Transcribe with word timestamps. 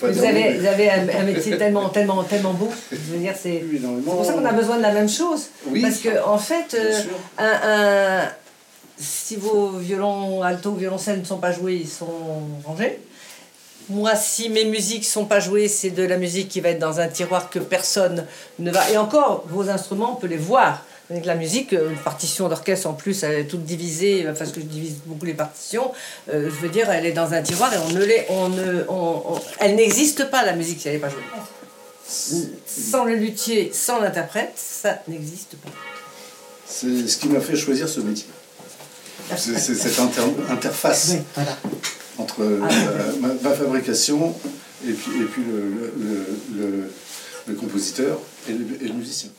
pas 0.00 0.10
vous, 0.10 0.24
avez, 0.24 0.58
vous 0.58 0.66
avez 0.66 0.90
un, 0.90 1.24
métier 1.24 1.56
tellement, 1.58 1.88
tellement, 1.88 2.22
tellement 2.24 2.54
beau. 2.54 2.70
Je 2.90 3.12
veux 3.12 3.18
dire, 3.18 3.34
c'est 3.40 3.62
pour 4.04 4.24
ça 4.24 4.32
qu'on 4.32 4.44
a 4.44 4.52
besoin 4.52 4.76
de 4.76 4.82
la 4.82 4.92
même 4.92 5.08
chose. 5.08 5.48
Parce 5.82 5.98
que, 5.98 6.24
en 6.24 6.38
fait, 6.38 6.74
euh, 6.74 7.00
un, 7.38 8.24
un, 8.24 8.28
si 8.98 9.36
vos 9.36 9.70
violons 9.70 10.42
alto, 10.42 10.72
violoncelles 10.72 11.20
ne 11.20 11.24
sont 11.24 11.38
pas 11.38 11.52
joués, 11.52 11.76
ils 11.76 11.88
sont 11.88 12.06
rangés. 12.64 12.98
Moi, 13.90 14.14
si 14.16 14.50
mes 14.50 14.66
musiques 14.66 15.04
sont 15.04 15.24
pas 15.24 15.40
jouées, 15.40 15.68
c'est 15.68 15.90
de 15.90 16.02
la 16.02 16.18
musique 16.18 16.48
qui 16.48 16.60
va 16.60 16.70
être 16.70 16.78
dans 16.78 17.00
un 17.00 17.08
tiroir 17.08 17.48
que 17.48 17.58
personne 17.58 18.26
ne 18.58 18.70
va. 18.70 18.90
Et 18.90 18.98
encore, 18.98 19.44
vos 19.48 19.70
instruments, 19.70 20.12
on 20.12 20.20
peut 20.20 20.26
les 20.26 20.36
voir. 20.36 20.84
Avec 21.10 21.24
la 21.24 21.36
musique, 21.36 21.72
euh, 21.72 21.90
une 21.90 21.96
partition 21.96 22.48
d'orchestre 22.48 22.86
en 22.86 22.92
plus, 22.92 23.22
elle 23.22 23.40
est 23.40 23.44
toute 23.46 23.64
divisée, 23.64 24.26
parce 24.36 24.52
que 24.52 24.60
je 24.60 24.66
divise 24.66 24.96
beaucoup 25.06 25.24
les 25.24 25.34
partitions. 25.34 25.90
Euh, 26.28 26.50
je 26.50 26.56
veux 26.60 26.68
dire, 26.68 26.90
elle 26.90 27.06
est 27.06 27.12
dans 27.12 27.32
un 27.32 27.40
tiroir 27.40 27.72
et 27.72 27.78
on 27.78 27.88
ne 27.88 28.04
l'est, 28.04 28.26
on 28.28 28.50
ne, 28.50 28.84
elle 29.58 29.76
n'existe 29.76 30.30
pas 30.30 30.44
la 30.44 30.54
musique 30.54 30.80
si 30.80 30.88
elle 30.88 30.94
n'est 30.94 31.00
pas 31.00 31.08
jouée. 31.08 31.22
Sans 32.66 33.04
le 33.04 33.14
luthier, 33.14 33.70
sans 33.72 34.00
l'interprète, 34.00 34.52
ça 34.56 34.98
n'existe 35.08 35.56
pas. 35.56 35.70
C'est 36.66 37.08
ce 37.08 37.16
qui 37.16 37.28
m'a 37.28 37.40
fait 37.40 37.56
choisir 37.56 37.88
ce 37.88 38.00
métier. 38.00 38.26
C'est 39.36 39.58
cette 39.58 39.98
interface 40.50 41.12
entre 42.18 42.40
ah, 42.62 42.68
euh, 42.68 43.36
ma, 43.42 43.50
fabrication 43.50 44.34
et 44.86 44.92
puis, 44.92 45.20
et 45.20 45.24
puis 45.24 45.42
le, 45.44 46.90
le, 47.46 47.54
compositeur 47.54 48.18
et 48.48 48.52
le 48.52 48.92
musicien. 48.94 49.30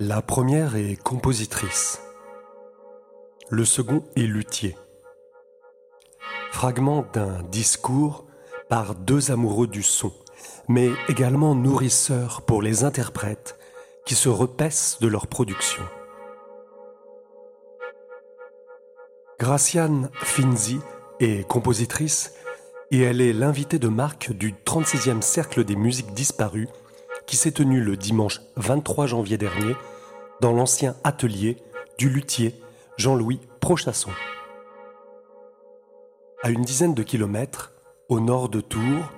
La 0.00 0.22
première 0.22 0.74
est 0.74 0.96
compositrice. 0.96 2.02
Le 3.48 3.64
second 3.64 4.02
est 4.16 4.22
luthier. 4.22 4.76
Fragment 6.50 7.06
d'un 7.12 7.44
discours 7.44 8.26
par 8.68 8.96
deux 8.96 9.30
amoureux 9.30 9.68
du 9.68 9.84
son, 9.84 10.12
mais 10.66 10.90
également 11.08 11.54
nourrisseurs 11.54 12.42
pour 12.42 12.60
les 12.60 12.82
interprètes 12.82 13.56
qui 14.04 14.16
se 14.16 14.28
repaissent 14.28 14.98
de 15.00 15.06
leur 15.06 15.28
production. 15.28 15.84
Graciane 19.38 20.10
Finzi 20.14 20.80
est 21.20 21.46
compositrice 21.46 22.34
et 22.90 23.00
elle 23.00 23.20
est 23.20 23.32
l'invitée 23.32 23.78
de 23.78 23.88
marque 23.88 24.32
du 24.32 24.54
36e 24.54 25.22
Cercle 25.22 25.62
des 25.62 25.76
musiques 25.76 26.14
disparues 26.14 26.68
qui 27.26 27.36
s'est 27.36 27.52
tenu 27.52 27.80
le 27.80 27.96
dimanche 27.96 28.40
23 28.56 29.06
janvier 29.06 29.38
dernier 29.38 29.74
dans 30.40 30.52
l'ancien 30.52 30.94
atelier 31.04 31.56
du 31.98 32.08
luthier 32.08 32.54
Jean-Louis 32.96 33.40
Prochasson. 33.60 34.10
À 36.42 36.50
une 36.50 36.62
dizaine 36.62 36.94
de 36.94 37.02
kilomètres, 37.02 37.72
au 38.08 38.20
nord 38.20 38.48
de 38.48 38.60
Tours, 38.60 39.10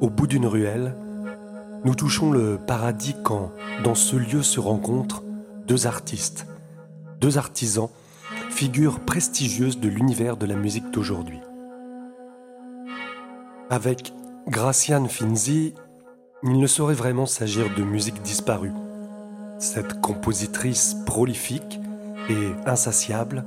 au 0.00 0.10
bout 0.10 0.26
d'une 0.26 0.46
ruelle, 0.46 0.96
nous 1.84 1.94
touchons 1.94 2.32
le 2.32 2.58
paradis 2.58 3.14
quand, 3.22 3.52
dans 3.84 3.94
ce 3.94 4.16
lieu 4.16 4.42
se 4.42 4.58
rencontrent 4.58 5.22
deux 5.66 5.86
artistes, 5.86 6.46
deux 7.20 7.38
artisans, 7.38 7.88
figures 8.50 9.00
prestigieuses 9.00 9.78
de 9.78 9.88
l'univers 9.88 10.36
de 10.36 10.46
la 10.46 10.56
musique 10.56 10.90
d'aujourd'hui. 10.90 11.38
Avec 13.70 14.12
Graciane 14.48 15.08
Finzi, 15.08 15.74
il 16.48 16.60
ne 16.60 16.66
saurait 16.66 16.94
vraiment 16.94 17.26
s'agir 17.26 17.66
de 17.74 17.82
musique 17.82 18.22
disparue. 18.22 18.72
Cette 19.58 20.00
compositrice 20.00 20.96
prolifique 21.04 21.80
et 22.28 22.52
insatiable 22.66 23.44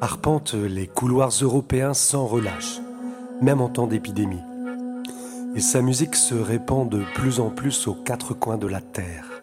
arpente 0.00 0.54
les 0.54 0.86
couloirs 0.86 1.32
européens 1.42 1.92
sans 1.92 2.26
relâche, 2.26 2.80
même 3.42 3.60
en 3.60 3.68
temps 3.68 3.86
d'épidémie. 3.86 4.40
Et 5.54 5.60
sa 5.60 5.82
musique 5.82 6.16
se 6.16 6.34
répand 6.34 6.88
de 6.88 7.02
plus 7.14 7.38
en 7.38 7.50
plus 7.50 7.86
aux 7.86 7.94
quatre 7.94 8.32
coins 8.32 8.56
de 8.56 8.66
la 8.66 8.80
Terre. 8.80 9.42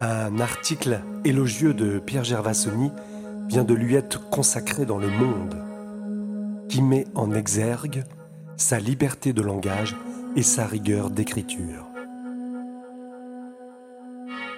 Un 0.00 0.38
article 0.38 1.00
élogieux 1.24 1.74
de 1.74 1.98
Pierre 1.98 2.24
Gervasoni 2.24 2.90
vient 3.48 3.64
de 3.64 3.74
lui 3.74 3.94
être 3.94 4.30
consacré 4.30 4.86
dans 4.86 4.98
Le 4.98 5.10
Monde, 5.10 5.56
qui 6.68 6.80
met 6.80 7.04
en 7.14 7.32
exergue 7.32 8.04
sa 8.56 8.78
liberté 8.78 9.32
de 9.32 9.42
langage 9.42 9.96
et 10.36 10.42
sa 10.42 10.66
rigueur 10.66 11.10
d'écriture 11.10 11.92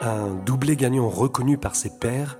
un 0.04 0.34
doublé 0.34 0.76
gagnant 0.76 1.08
reconnu 1.08 1.58
par 1.58 1.76
ses 1.76 1.90
pairs, 1.90 2.38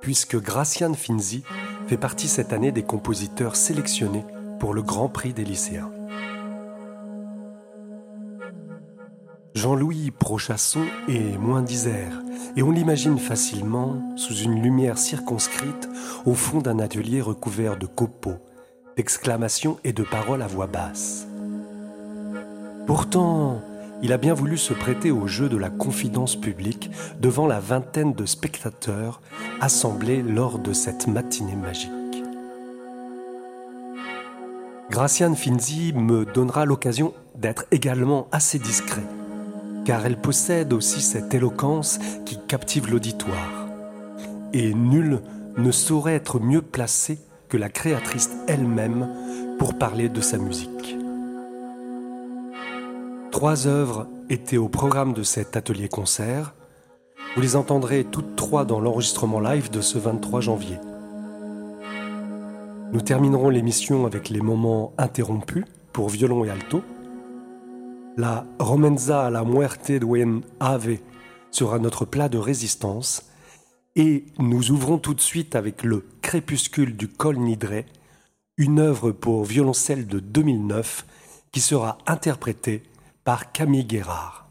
puisque 0.00 0.40
Graciane 0.40 0.94
Finzi 0.94 1.44
fait 1.86 1.96
partie 1.96 2.28
cette 2.28 2.52
année 2.52 2.72
des 2.72 2.82
compositeurs 2.82 3.56
sélectionnés 3.56 4.24
pour 4.58 4.74
le 4.74 4.82
Grand 4.82 5.08
Prix 5.08 5.32
des 5.32 5.44
lycéens. 5.44 5.90
Jean-Louis 9.54 10.10
Prochasson 10.10 10.82
est 11.08 11.38
moins 11.38 11.62
d'Isère, 11.62 12.22
et 12.56 12.62
on 12.62 12.72
l'imagine 12.72 13.18
facilement 13.18 14.16
sous 14.16 14.34
une 14.34 14.60
lumière 14.60 14.98
circonscrite 14.98 15.88
au 16.26 16.34
fond 16.34 16.58
d'un 16.58 16.80
atelier 16.80 17.20
recouvert 17.20 17.76
de 17.76 17.86
copeaux, 17.86 18.38
d'exclamations 18.96 19.78
et 19.84 19.92
de 19.92 20.02
paroles 20.02 20.42
à 20.42 20.48
voix 20.48 20.66
basse. 20.66 21.28
Pourtant, 22.86 23.62
il 24.02 24.12
a 24.12 24.18
bien 24.18 24.34
voulu 24.34 24.58
se 24.58 24.74
prêter 24.74 25.10
au 25.10 25.26
jeu 25.26 25.48
de 25.48 25.56
la 25.56 25.70
confidence 25.70 26.36
publique 26.36 26.90
devant 27.20 27.46
la 27.46 27.58
vingtaine 27.58 28.12
de 28.12 28.26
spectateurs 28.26 29.22
assemblés 29.60 30.22
lors 30.22 30.58
de 30.58 30.74
cette 30.74 31.06
matinée 31.06 31.56
magique. 31.56 31.90
Graciane 34.90 35.34
Finzi 35.34 35.94
me 35.94 36.26
donnera 36.26 36.66
l'occasion 36.66 37.14
d'être 37.34 37.64
également 37.70 38.28
assez 38.30 38.58
discret, 38.58 39.06
car 39.86 40.04
elle 40.04 40.20
possède 40.20 40.74
aussi 40.74 41.00
cette 41.00 41.32
éloquence 41.32 41.98
qui 42.26 42.38
captive 42.46 42.90
l'auditoire. 42.90 43.68
Et 44.52 44.74
nul 44.74 45.22
ne 45.56 45.70
saurait 45.70 46.14
être 46.14 46.38
mieux 46.38 46.62
placé 46.62 47.18
que 47.48 47.56
la 47.56 47.70
créatrice 47.70 48.30
elle-même 48.46 49.08
pour 49.58 49.78
parler 49.78 50.10
de 50.10 50.20
sa 50.20 50.36
musique. 50.36 50.96
Trois 53.34 53.66
œuvres 53.66 54.06
étaient 54.30 54.58
au 54.58 54.68
programme 54.68 55.12
de 55.12 55.24
cet 55.24 55.56
atelier 55.56 55.88
concert. 55.88 56.54
Vous 57.34 57.42
les 57.42 57.56
entendrez 57.56 58.04
toutes 58.04 58.36
trois 58.36 58.64
dans 58.64 58.78
l'enregistrement 58.78 59.40
live 59.40 59.72
de 59.72 59.80
ce 59.80 59.98
23 59.98 60.40
janvier. 60.40 60.78
Nous 62.92 63.00
terminerons 63.00 63.48
l'émission 63.48 64.06
avec 64.06 64.28
les 64.28 64.40
moments 64.40 64.92
interrompus 64.98 65.64
pour 65.92 66.10
violon 66.10 66.44
et 66.44 66.50
alto. 66.50 66.84
La 68.16 68.46
Romenza 68.60 69.26
à 69.26 69.30
la 69.30 69.42
muerte 69.42 69.90
de 69.90 70.40
Ave 70.60 70.98
sera 71.50 71.80
notre 71.80 72.04
plat 72.04 72.28
de 72.28 72.38
résistance. 72.38 73.28
Et 73.96 74.26
nous 74.38 74.70
ouvrons 74.70 74.98
tout 74.98 75.12
de 75.12 75.20
suite 75.20 75.56
avec 75.56 75.82
le 75.82 76.04
Crépuscule 76.22 76.96
du 76.96 77.08
Col 77.08 77.38
Nidré, 77.38 77.86
une 78.58 78.78
œuvre 78.78 79.10
pour 79.10 79.44
violoncelle 79.44 80.06
de 80.06 80.20
2009 80.20 81.04
qui 81.50 81.60
sera 81.60 81.98
interprétée 82.06 82.84
par 83.24 83.52
Camille 83.52 83.86
Guérard. 83.86 84.43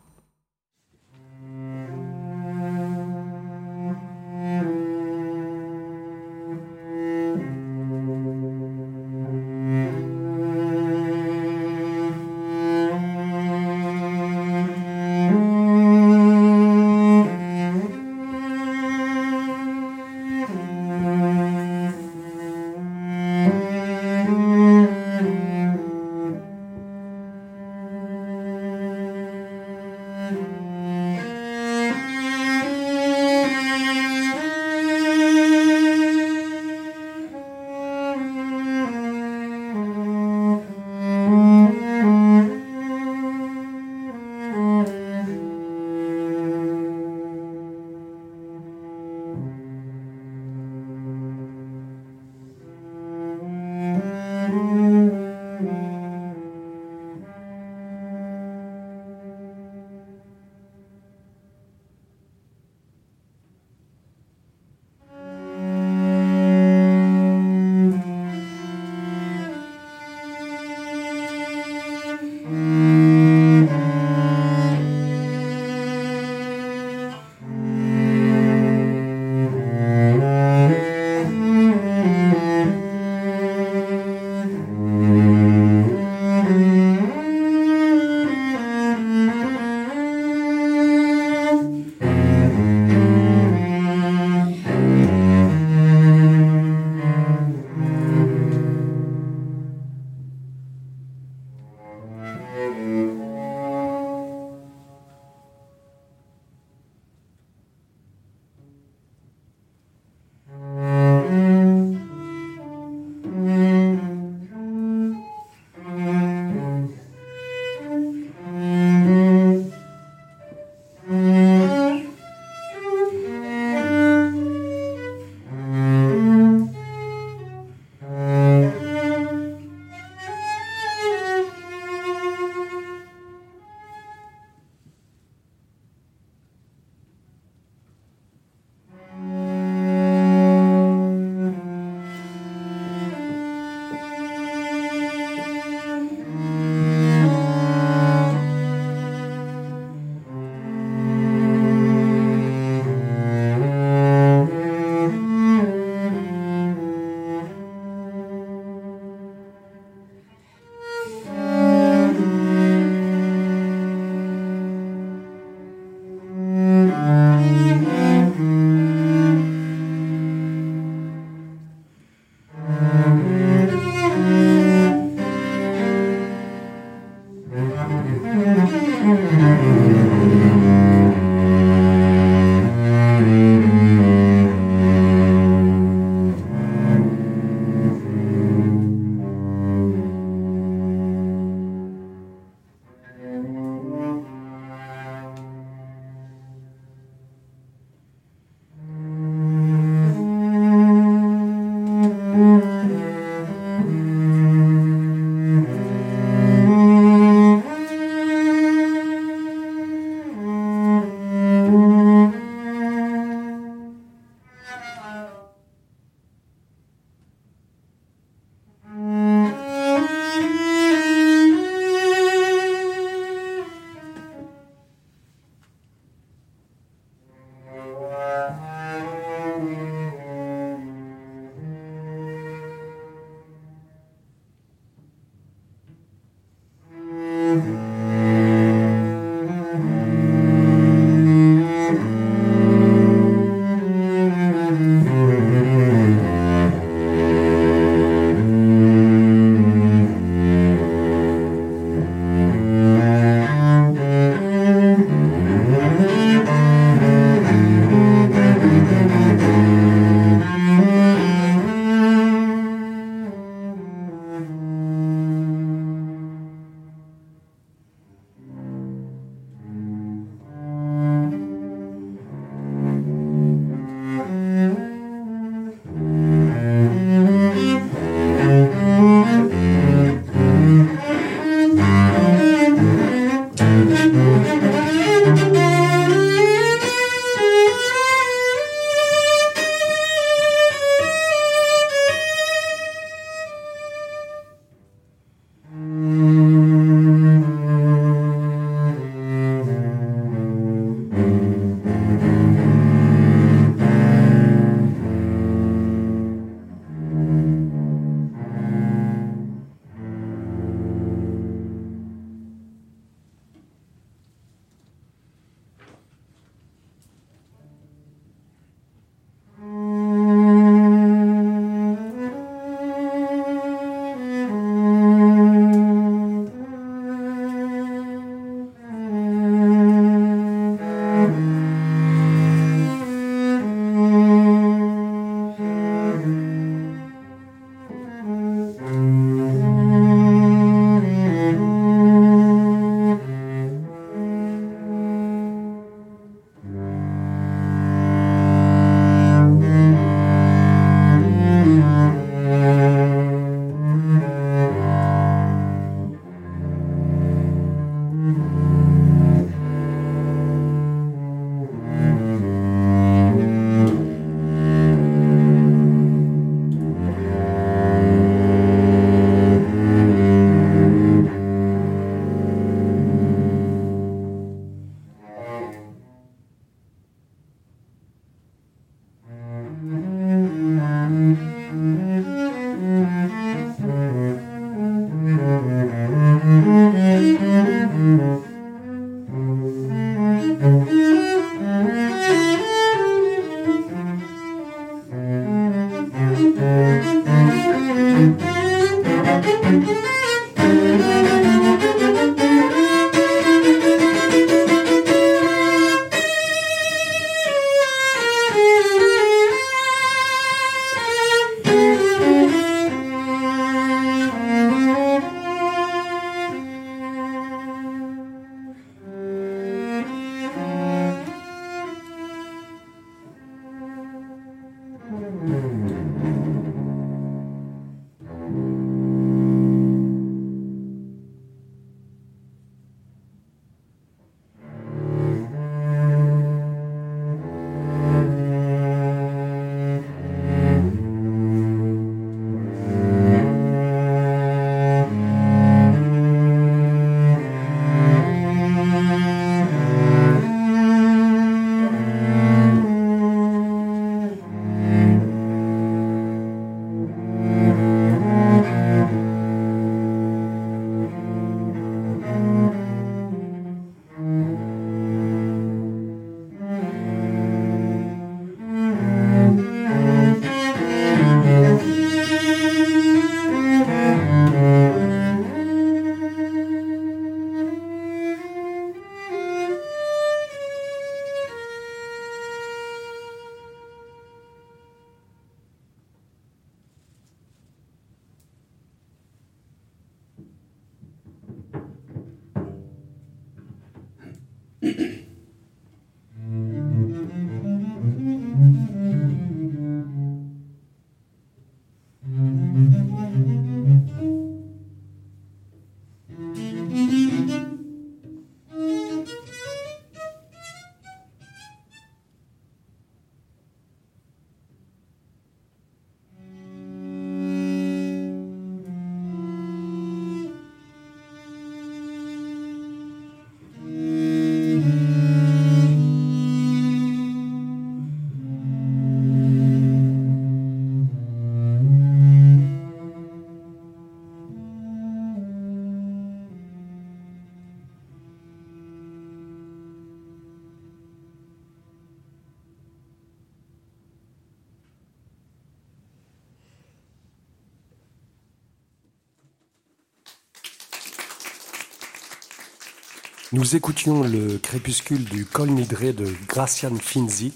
Nous 553.63 553.77
écoutions 553.77 554.23
le 554.23 554.57
crépuscule 554.57 555.23
du 555.23 555.45
Col 555.45 555.69
Nidré 555.69 556.11
de 556.11 556.29
Gracian 556.49 556.97
Finzi, 556.97 557.53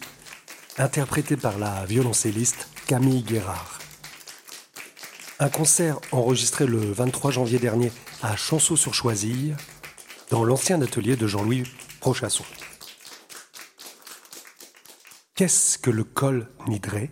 interprété 0.77 1.35
par 1.35 1.59
la 1.59 1.85
violoncelliste 1.85 2.69
Camille 2.87 3.23
Guérard. 3.23 3.79
Un 5.39 5.49
concert 5.49 5.99
enregistré 6.13 6.65
le 6.65 6.77
23 6.77 7.31
janvier 7.31 7.59
dernier 7.59 7.91
à 8.23 8.37
Chanceau-sur-Choisille, 8.37 9.57
dans 10.29 10.45
l'ancien 10.45 10.81
atelier 10.81 11.17
de 11.17 11.27
Jean-Louis 11.27 11.63
Prochasson. 11.99 12.45
Qu'est-ce 15.35 15.77
que 15.77 15.91
le 15.91 16.05
col 16.05 16.47
Nidré 16.69 17.11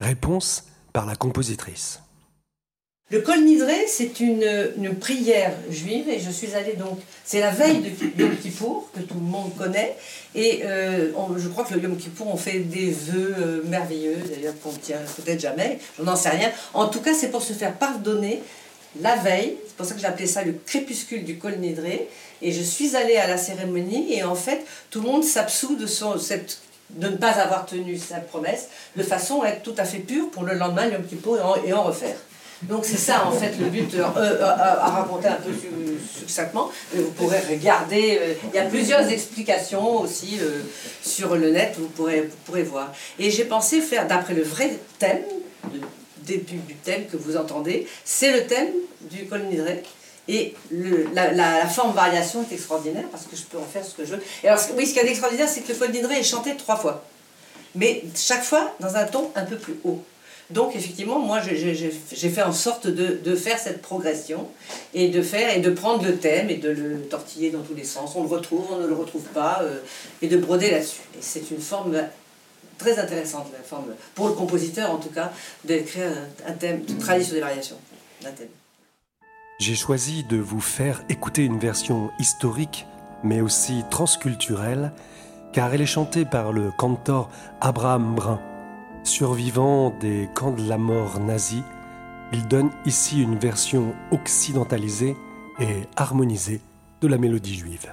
Réponse 0.00 0.64
par 0.92 1.06
la 1.06 1.14
compositrice. 1.14 2.02
Le 3.14 3.20
Kol 3.20 3.44
Nidré, 3.44 3.86
c'est 3.86 4.18
une, 4.18 4.92
prière 5.00 5.52
juive 5.70 6.08
et 6.08 6.18
je 6.18 6.32
suis 6.32 6.52
allée 6.56 6.72
donc, 6.72 6.98
c'est 7.24 7.38
la 7.38 7.52
veille 7.52 7.78
de 7.78 8.20
Yom 8.20 8.36
Kippour 8.36 8.90
que 8.92 9.02
tout 9.02 9.14
le 9.14 9.20
monde 9.20 9.54
connaît 9.56 9.96
et 10.34 10.62
euh, 10.64 11.12
je 11.36 11.46
crois 11.46 11.62
que 11.62 11.74
le 11.74 11.80
Yom 11.80 11.96
Kippour 11.96 12.26
on 12.26 12.36
fait 12.36 12.58
des 12.58 12.90
vœux 12.90 13.36
euh, 13.38 13.62
merveilleux, 13.66 14.16
d'ailleurs 14.34 14.54
qu'on 14.60 14.72
tient 14.72 14.98
peut-être 15.14 15.38
jamais, 15.38 15.78
je 15.96 16.02
n'en 16.02 16.16
sais 16.16 16.30
rien. 16.30 16.50
En 16.72 16.88
tout 16.88 17.00
cas, 17.02 17.14
c'est 17.14 17.28
pour 17.28 17.40
se 17.40 17.52
faire 17.52 17.74
pardonner 17.74 18.42
la 19.00 19.14
veille, 19.14 19.58
c'est 19.64 19.76
pour 19.76 19.86
ça 19.86 19.94
que 19.94 20.00
j'ai 20.00 20.08
appelé 20.08 20.26
ça 20.26 20.42
le 20.42 20.56
crépuscule 20.66 21.22
du 21.22 21.38
Kol 21.38 21.58
Nidré 21.58 22.08
et 22.42 22.50
je 22.50 22.62
suis 22.62 22.96
allée 22.96 23.16
à 23.16 23.28
la 23.28 23.36
cérémonie 23.36 24.12
et 24.12 24.24
en 24.24 24.34
fait 24.34 24.66
tout 24.90 25.00
le 25.00 25.06
monde 25.06 25.22
s'absout 25.22 25.76
de 25.76 25.86
son, 25.86 26.16
de 26.90 27.08
ne 27.08 27.16
pas 27.16 27.30
avoir 27.30 27.64
tenu 27.64 27.96
sa 27.96 28.16
promesse, 28.16 28.70
de 28.96 29.04
façon 29.04 29.42
à 29.42 29.50
être 29.50 29.62
tout 29.62 29.74
à 29.78 29.84
fait 29.84 29.98
pur 29.98 30.32
pour 30.32 30.42
le 30.42 30.54
lendemain, 30.54 30.88
Yom 30.88 31.04
Kippour, 31.04 31.38
et 31.64 31.72
en 31.72 31.84
refaire. 31.84 32.16
Donc 32.68 32.84
c'est 32.84 32.96
ça 32.96 33.26
en 33.26 33.32
fait 33.32 33.52
le 33.58 33.66
but 33.66 33.94
euh, 33.94 34.04
euh, 34.16 34.44
à 34.44 34.90
raconter 34.90 35.28
un 35.28 35.36
peu 35.36 35.50
succinctement. 36.18 36.70
Euh, 36.94 37.02
vous 37.02 37.10
pourrez 37.12 37.40
regarder, 37.40 38.36
il 38.52 38.56
y 38.56 38.58
a 38.58 38.64
plusieurs 38.64 39.08
explications 39.08 40.00
aussi 40.00 40.38
sur 41.02 41.36
le 41.36 41.50
net, 41.50 41.74
vous 41.78 41.88
pourrez, 41.88 42.22
vous 42.22 42.36
pourrez 42.44 42.62
voir. 42.62 42.92
Et 43.18 43.30
j'ai 43.30 43.44
pensé 43.44 43.80
faire, 43.80 44.06
d'après 44.06 44.34
le 44.34 44.42
vrai 44.42 44.78
thème, 44.98 45.22
le 45.72 45.80
début 46.22 46.56
du 46.56 46.74
thème 46.74 47.06
que 47.06 47.16
vous 47.16 47.36
entendez, 47.36 47.86
c'est 48.04 48.32
le 48.32 48.46
thème 48.46 48.68
du 49.02 49.26
colonidré. 49.26 49.82
Et 50.26 50.54
le, 50.70 51.08
la, 51.12 51.32
la, 51.32 51.66
forme 51.66 51.94
variation 51.94 52.46
est 52.48 52.54
extraordinaire 52.54 53.04
parce 53.10 53.24
que 53.24 53.36
je 53.36 53.42
peux 53.42 53.58
en 53.58 53.64
faire 53.64 53.84
ce 53.84 53.94
que 53.94 54.06
je 54.06 54.14
veux. 54.14 54.22
Et 54.42 54.48
alors, 54.48 54.62
oui, 54.74 54.86
ce 54.86 54.94
qui 54.94 54.98
est 54.98 55.06
extraordinaire, 55.06 55.48
c'est 55.50 55.60
que 55.60 55.70
le 55.70 55.78
colonidré 55.78 56.14
est 56.18 56.22
chanté 56.22 56.56
trois 56.56 56.76
fois. 56.76 57.04
Mais 57.74 58.02
chaque 58.16 58.42
fois 58.42 58.74
dans 58.80 58.96
un 58.96 59.04
ton 59.04 59.30
un 59.34 59.44
peu 59.44 59.56
plus 59.56 59.76
haut. 59.84 60.02
Donc 60.50 60.76
effectivement, 60.76 61.18
moi 61.18 61.40
j'ai 61.40 62.28
fait 62.30 62.42
en 62.42 62.52
sorte 62.52 62.86
de, 62.86 63.34
faire 63.34 63.58
cette 63.58 63.80
progression 63.80 64.48
et 64.92 65.08
de 65.08 65.22
faire 65.22 65.56
et 65.56 65.60
de 65.60 65.70
prendre 65.70 66.04
le 66.04 66.16
thème 66.16 66.50
et 66.50 66.56
de 66.56 66.70
le 66.70 67.00
tortiller 67.08 67.50
dans 67.50 67.62
tous 67.62 67.74
les 67.74 67.84
sens. 67.84 68.14
On 68.14 68.22
le 68.22 68.28
retrouve, 68.28 68.66
on 68.70 68.78
ne 68.78 68.86
le 68.86 68.94
retrouve 68.94 69.24
pas, 69.34 69.60
euh, 69.62 69.78
et 70.20 70.28
de 70.28 70.36
broder 70.36 70.70
là-dessus. 70.70 71.00
Et 71.16 71.22
c'est 71.22 71.50
une 71.50 71.60
forme 71.60 71.96
très 72.78 72.98
intéressante, 72.98 73.46
la 73.56 73.62
forme, 73.62 73.94
pour 74.14 74.28
le 74.28 74.34
compositeur 74.34 74.90
en 74.90 74.98
tout 74.98 75.08
cas, 75.08 75.32
d'écrire 75.64 76.10
un, 76.46 76.52
thème, 76.52 76.84
de 76.84 76.92
travailler 76.94 77.24
sur 77.24 77.34
des 77.34 77.40
variations 77.40 77.76
d'un 78.22 78.32
thème. 78.32 78.48
J'ai 79.60 79.76
choisi 79.76 80.24
de 80.24 80.36
vous 80.36 80.60
faire 80.60 81.04
écouter 81.08 81.44
une 81.44 81.58
version 81.58 82.10
historique, 82.18 82.86
mais 83.22 83.40
aussi 83.40 83.82
transculturelle, 83.90 84.92
car 85.54 85.72
elle 85.72 85.80
est 85.80 85.86
chantée 85.86 86.24
par 86.24 86.52
le 86.52 86.70
cantor 86.70 87.30
Abraham 87.60 88.14
Brun 88.14 88.40
Survivant 89.04 89.90
des 90.00 90.30
camps 90.34 90.50
de 90.50 90.66
la 90.66 90.78
mort 90.78 91.20
nazis, 91.20 91.62
il 92.32 92.48
donne 92.48 92.70
ici 92.86 93.22
une 93.22 93.36
version 93.36 93.94
occidentalisée 94.10 95.14
et 95.60 95.82
harmonisée 95.94 96.62
de 97.02 97.08
la 97.08 97.18
mélodie 97.18 97.54
juive. 97.54 97.92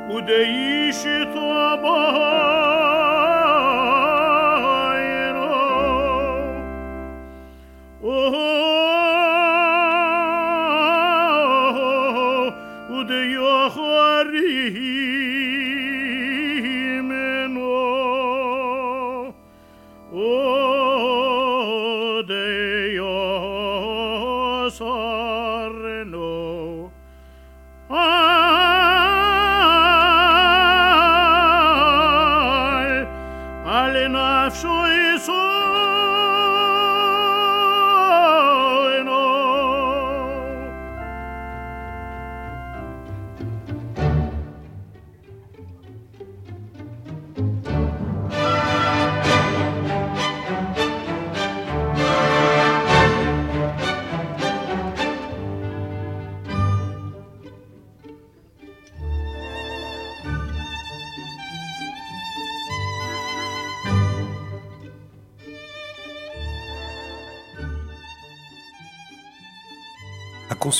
удаи, 0.10 0.92
удаи, 0.92 1.51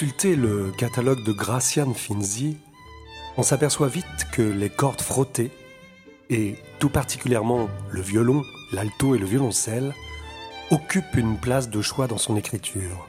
consulter 0.02 0.36
le 0.36 0.72
catalogue 0.76 1.24
de 1.24 1.32
Gracian 1.32 1.94
Finzi, 1.94 2.58
on 3.38 3.44
s'aperçoit 3.44 3.88
vite 3.88 4.26
que 4.32 4.42
les 4.42 4.72
cordes 4.72 5.00
frottées, 5.00 5.52
et 6.32 6.56
tout 6.80 6.90
particulièrement 6.90 7.70
le 7.92 8.02
violon, 8.02 8.42
l'alto 8.74 9.14
et 9.14 9.20
le 9.20 9.28
violoncelle, 9.28 9.94
occupent 10.72 11.16
une 11.18 11.38
place 11.38 11.70
de 11.70 11.84
choix 11.84 12.08
dans 12.08 12.18
son 12.18 12.36
écriture. 12.36 13.08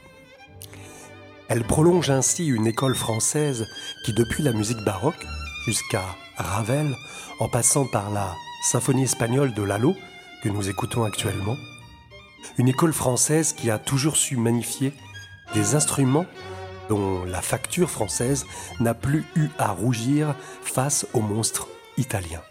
Elle 1.47 1.63
prolonge 1.63 2.11
ainsi 2.11 2.45
une 2.45 2.67
école 2.67 2.93
française 2.93 3.65
qui, 4.05 4.13
depuis 4.13 4.43
la 4.43 4.53
musique 4.53 4.83
baroque 4.85 5.25
jusqu'à 5.65 6.03
Ravel, 6.37 6.95
en 7.39 7.49
passant 7.49 7.87
par 7.87 8.11
la 8.11 8.35
symphonie 8.69 9.05
espagnole 9.05 9.55
de 9.55 9.63
Lalo, 9.63 9.95
que 10.43 10.49
nous 10.49 10.69
écoutons 10.69 11.05
actuellement, 11.05 11.57
une 12.59 12.67
école 12.67 12.93
française 12.93 13.51
qui 13.51 13.71
a 13.71 13.79
toujours 13.79 14.15
su 14.15 14.37
magnifier 14.37 14.93
des 15.55 15.73
instruments 15.73 16.27
dont 16.89 17.23
la 17.25 17.41
facture 17.41 17.89
française 17.89 18.45
n'a 18.79 18.93
plus 18.93 19.25
eu 19.35 19.49
à 19.57 19.71
rougir 19.71 20.35
face 20.63 21.05
au 21.13 21.19
monstre 21.19 21.67
italien. 21.97 22.41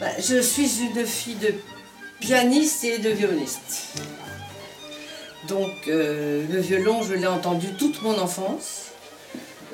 Bah, 0.00 0.06
je 0.18 0.40
suis 0.40 0.82
une 0.82 1.06
fille 1.06 1.36
de 1.36 1.54
pianiste 2.20 2.84
et 2.84 2.98
de 2.98 3.10
violoniste. 3.10 3.98
Donc 5.48 5.72
euh, 5.88 6.44
le 6.50 6.60
violon, 6.60 7.02
je 7.02 7.14
l'ai 7.14 7.26
entendu 7.26 7.68
toute 7.78 8.02
mon 8.02 8.18
enfance. 8.18 8.90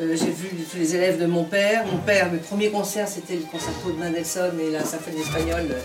Euh, 0.01 0.17
j'ai 0.17 0.31
vu 0.31 0.49
tous 0.71 0.77
les 0.77 0.95
élèves 0.95 1.21
de 1.21 1.27
mon 1.27 1.45
père. 1.45 1.85
Mon 1.87 1.99
père, 1.99 2.31
mes 2.31 2.39
premiers 2.39 2.71
concerts, 2.71 3.09
c'était 3.09 3.37
le 3.37 3.43
concerto 3.43 3.91
de 3.91 3.97
Mendelssohn 3.99 4.59
et 4.61 4.71
la 4.71 4.85
symphonie 4.85 5.21
espagnole 5.21 5.77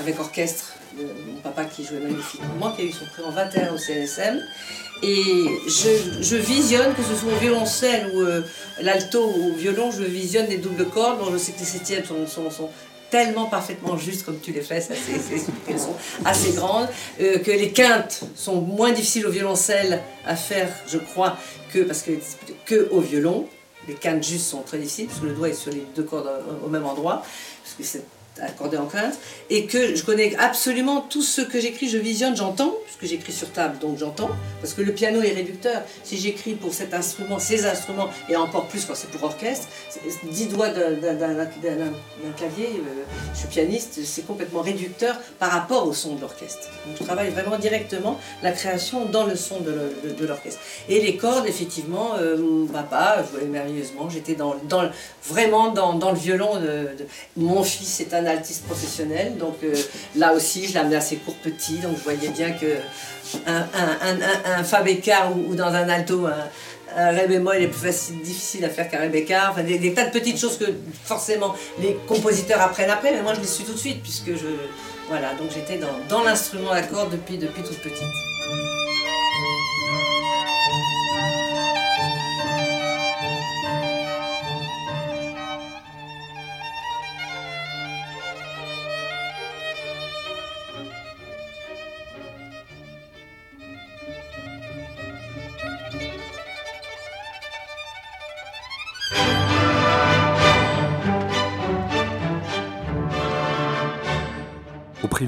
avec 0.00 0.18
orchestre. 0.20 0.74
mon 0.98 1.40
papa 1.42 1.64
qui 1.64 1.84
jouait 1.84 2.00
magnifiquement, 2.00 2.72
qui 2.72 2.82
a 2.82 2.84
eu 2.84 2.92
son 2.92 3.04
prix 3.06 3.22
en 3.22 3.30
21 3.30 3.74
au 3.74 3.78
CNSM. 3.78 4.40
Et 5.02 5.46
je, 5.66 6.36
visionne, 6.36 6.94
que 6.94 7.02
ce 7.02 7.14
soit 7.14 7.32
au 7.32 7.36
violoncelle 7.36 8.10
ou 8.14 8.20
euh, 8.20 8.42
l'alto 8.80 9.22
ou 9.22 9.52
au 9.52 9.54
violon, 9.54 9.90
je 9.90 10.02
visionne 10.02 10.46
des 10.46 10.56
doubles 10.56 10.86
cordes. 10.86 11.18
Bon, 11.18 11.30
je 11.32 11.38
sais 11.38 11.52
que 11.52 11.60
les 11.60 11.66
septièmes 11.66 12.04
sont, 12.04 12.70
tellement 13.10 13.46
parfaitement 13.46 13.96
justes 13.96 14.24
comme 14.24 14.40
tu 14.40 14.50
les 14.50 14.62
fais, 14.62 14.82
elles 15.68 15.78
sont 15.78 15.94
assez 16.24 16.50
grandes, 16.52 16.88
euh, 17.20 17.38
que 17.38 17.52
les 17.52 17.70
quintes 17.70 18.22
sont 18.34 18.60
moins 18.60 18.90
difficiles 18.90 19.26
au 19.26 19.30
violoncelle 19.30 20.02
à 20.26 20.34
faire, 20.34 20.68
je 20.88 20.98
crois, 20.98 21.36
que, 21.72 21.80
parce 21.80 22.02
que, 22.02 22.12
que 22.64 22.88
au 22.90 23.00
violon. 23.00 23.46
Les 23.86 23.94
quintes 23.94 24.24
justes 24.24 24.46
sont 24.46 24.62
très 24.62 24.78
difficiles, 24.78 25.06
parce 25.06 25.20
que 25.20 25.26
le 25.26 25.34
doigt 25.34 25.48
est 25.48 25.54
sur 25.54 25.70
les 25.70 25.86
deux 25.94 26.02
cordes 26.02 26.28
au 26.64 26.68
même 26.68 26.84
endroit, 26.84 27.22
accordé 28.42 28.76
en 28.76 28.86
quinte, 28.86 29.14
et 29.50 29.66
que 29.66 29.94
je 29.94 30.02
connais 30.04 30.34
absolument 30.36 31.00
tout 31.00 31.22
ce 31.22 31.40
que 31.40 31.60
j'écris, 31.60 31.88
je 31.88 31.98
visionne, 31.98 32.36
j'entends, 32.36 32.74
puisque 32.84 33.06
j'écris 33.06 33.32
sur 33.32 33.50
table, 33.50 33.78
donc 33.78 33.98
j'entends, 33.98 34.30
parce 34.60 34.74
que 34.74 34.82
le 34.82 34.92
piano 34.92 35.20
est 35.22 35.32
réducteur. 35.32 35.82
Si 36.04 36.16
j'écris 36.16 36.54
pour 36.54 36.72
cet 36.72 36.94
instrument, 36.94 37.38
ces 37.38 37.66
instruments, 37.66 38.08
et 38.28 38.36
encore 38.36 38.66
plus 38.68 38.84
quand 38.84 38.94
c'est 38.94 39.10
pour 39.10 39.24
orchestre, 39.24 39.68
dix 40.24 40.46
doigts 40.46 40.68
d'un 40.68 42.32
clavier, 42.36 42.66
euh, 42.66 43.02
je 43.34 43.38
suis 43.38 43.48
pianiste, 43.48 44.00
c'est 44.04 44.26
complètement 44.26 44.60
réducteur 44.60 45.16
par 45.38 45.50
rapport 45.50 45.86
au 45.86 45.92
son 45.92 46.14
de 46.16 46.20
l'orchestre. 46.20 46.68
je 46.98 47.04
travaille 47.04 47.30
vraiment 47.30 47.58
directement 47.58 48.18
la 48.42 48.52
création 48.52 49.06
dans 49.06 49.24
le 49.24 49.36
son 49.36 49.60
de 49.60 50.26
l'orchestre. 50.26 50.60
Et 50.88 51.00
les 51.00 51.16
cordes, 51.16 51.46
effectivement, 51.46 52.14
euh, 52.18 52.36
mon 52.36 52.66
papa 52.66 53.24
jouait 53.30 53.46
merveilleusement, 53.46 54.08
j'étais 54.08 54.36
vraiment 55.24 55.70
dans, 55.70 55.94
dans 55.94 56.10
le 56.10 56.18
violon. 56.18 56.60
De, 56.60 56.88
mon 57.36 57.62
fils 57.62 58.00
est 58.00 58.14
un 58.14 58.25
artiste 58.26 58.64
professionnel, 58.64 59.36
donc 59.38 59.56
euh, 59.62 59.74
là 60.16 60.32
aussi 60.32 60.66
je 60.66 60.74
l'amenais 60.74 60.96
assez 60.96 61.16
court 61.16 61.36
petit, 61.36 61.78
donc 61.78 61.96
je 61.96 62.02
voyais 62.02 62.28
bien 62.28 62.52
que 62.52 62.66
un, 63.46 63.58
un, 63.58 64.58
un, 64.58 64.64
fa 64.64 64.82
bécard 64.82 65.32
ou, 65.36 65.54
dans 65.54 65.66
un 65.66 65.88
alto, 65.88 66.26
un, 66.26 67.10
ré 67.10 67.26
bémol 67.26 67.56
est 67.56 67.68
plus 67.68 67.86
facile, 67.86 68.20
difficile 68.22 68.64
à 68.64 68.70
faire 68.70 68.88
qu'un 68.88 69.00
ré 69.00 69.08
bécard, 69.08 69.52
enfin 69.52 69.62
des, 69.62 69.94
tas 69.94 70.06
de 70.06 70.10
petites 70.10 70.38
choses 70.38 70.58
que 70.58 70.66
forcément 71.04 71.54
les 71.80 71.96
compositeurs 72.06 72.60
apprennent 72.60 72.90
après, 72.90 73.12
mais 73.12 73.22
moi 73.22 73.34
je 73.34 73.40
les 73.40 73.46
suis 73.46 73.64
tout 73.64 73.74
de 73.74 73.78
suite 73.78 74.02
puisque 74.02 74.30
je 74.30 74.48
voilà 75.08 75.34
donc 75.34 75.50
j'étais 75.54 75.78
dans, 75.78 75.98
dans 76.08 76.24
l'instrument 76.24 76.70
à 76.70 76.82
cordes 76.82 77.12
depuis 77.12 77.38
depuis 77.38 77.62
toute 77.62 77.78
petite. 77.78 78.35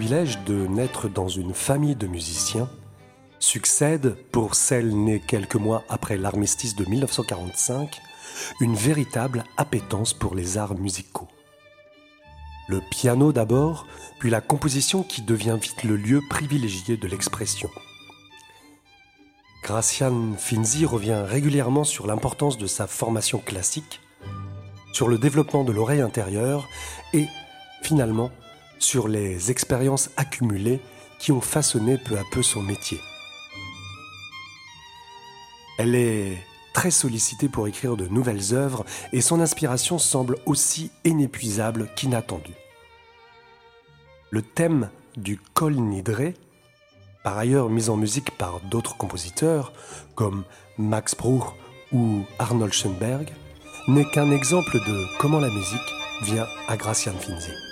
Privilège 0.08 0.38
de 0.46 0.66
naître 0.66 1.06
dans 1.06 1.28
une 1.28 1.52
famille 1.52 1.94
de 1.94 2.06
musiciens 2.06 2.70
succède, 3.40 4.16
pour 4.32 4.54
celle 4.54 4.96
née 4.96 5.20
quelques 5.20 5.56
mois 5.56 5.84
après 5.90 6.16
l'armistice 6.16 6.74
de 6.74 6.86
1945, 6.86 8.00
une 8.62 8.74
véritable 8.74 9.44
appétence 9.58 10.14
pour 10.14 10.34
les 10.34 10.56
arts 10.56 10.78
musicaux. 10.78 11.28
Le 12.68 12.80
piano 12.90 13.34
d'abord, 13.34 13.86
puis 14.18 14.30
la 14.30 14.40
composition 14.40 15.02
qui 15.02 15.20
devient 15.20 15.58
vite 15.60 15.84
le 15.84 15.96
lieu 15.96 16.22
privilégié 16.30 16.96
de 16.96 17.06
l'expression. 17.06 17.68
Gracian 19.62 20.32
Finzi 20.38 20.86
revient 20.86 21.22
régulièrement 21.26 21.84
sur 21.84 22.06
l'importance 22.06 22.56
de 22.56 22.66
sa 22.66 22.86
formation 22.86 23.40
classique, 23.40 24.00
sur 24.94 25.06
le 25.06 25.18
développement 25.18 25.64
de 25.64 25.72
l'oreille 25.72 26.00
intérieure 26.00 26.66
et, 27.12 27.26
finalement, 27.82 28.30
sur 28.78 29.08
les 29.08 29.50
expériences 29.50 30.10
accumulées 30.16 30.80
qui 31.18 31.32
ont 31.32 31.40
façonné 31.40 31.98
peu 31.98 32.16
à 32.16 32.22
peu 32.30 32.42
son 32.42 32.62
métier. 32.62 33.00
Elle 35.78 35.94
est 35.94 36.38
très 36.72 36.90
sollicitée 36.90 37.48
pour 37.48 37.66
écrire 37.66 37.96
de 37.96 38.06
nouvelles 38.06 38.54
œuvres 38.54 38.84
et 39.12 39.20
son 39.20 39.40
inspiration 39.40 39.98
semble 39.98 40.36
aussi 40.46 40.90
inépuisable 41.04 41.88
qu'inattendue. 41.96 42.54
Le 44.30 44.42
thème 44.42 44.90
du 45.16 45.38
Kol 45.54 45.74
Nidre, 45.74 46.32
par 47.24 47.38
ailleurs 47.38 47.70
mis 47.70 47.88
en 47.88 47.96
musique 47.96 48.30
par 48.36 48.60
d'autres 48.60 48.96
compositeurs 48.96 49.72
comme 50.14 50.44
Max 50.76 51.16
Bruch 51.16 51.44
ou 51.92 52.24
Arnold 52.38 52.72
Schoenberg, 52.72 53.32
n'est 53.88 54.08
qu'un 54.10 54.30
exemple 54.30 54.74
de 54.74 55.18
comment 55.18 55.40
la 55.40 55.50
musique 55.50 55.80
vient 56.22 56.46
à 56.68 56.76
Gracian 56.76 57.14
Finzi. 57.18 57.67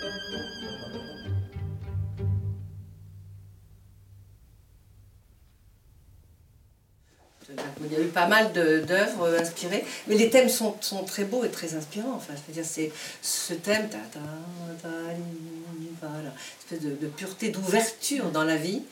Il 7.84 7.92
y 7.92 7.96
a 7.96 8.00
eu 8.00 8.08
pas 8.08 8.26
mal 8.26 8.52
d'œuvres 8.52 9.38
inspirées, 9.38 9.84
mais 10.06 10.16
les 10.16 10.30
thèmes 10.30 10.48
sont, 10.48 10.76
sont, 10.80 11.04
très 11.04 11.24
beaux 11.24 11.44
et 11.44 11.50
très 11.50 11.74
inspirants. 11.74 12.14
Enfin, 12.16 12.32
je 12.34 12.40
veux 12.48 12.54
dire, 12.54 12.64
c'est 12.64 12.90
ce 13.20 13.52
thème, 13.54 13.88
ta, 13.90 13.98
espèce 16.60 16.80
de, 16.80 17.06
pureté, 17.08 17.50
d'ouverture 17.50 18.30
dans 18.30 18.44
la 18.44 18.56
vie 18.56 18.82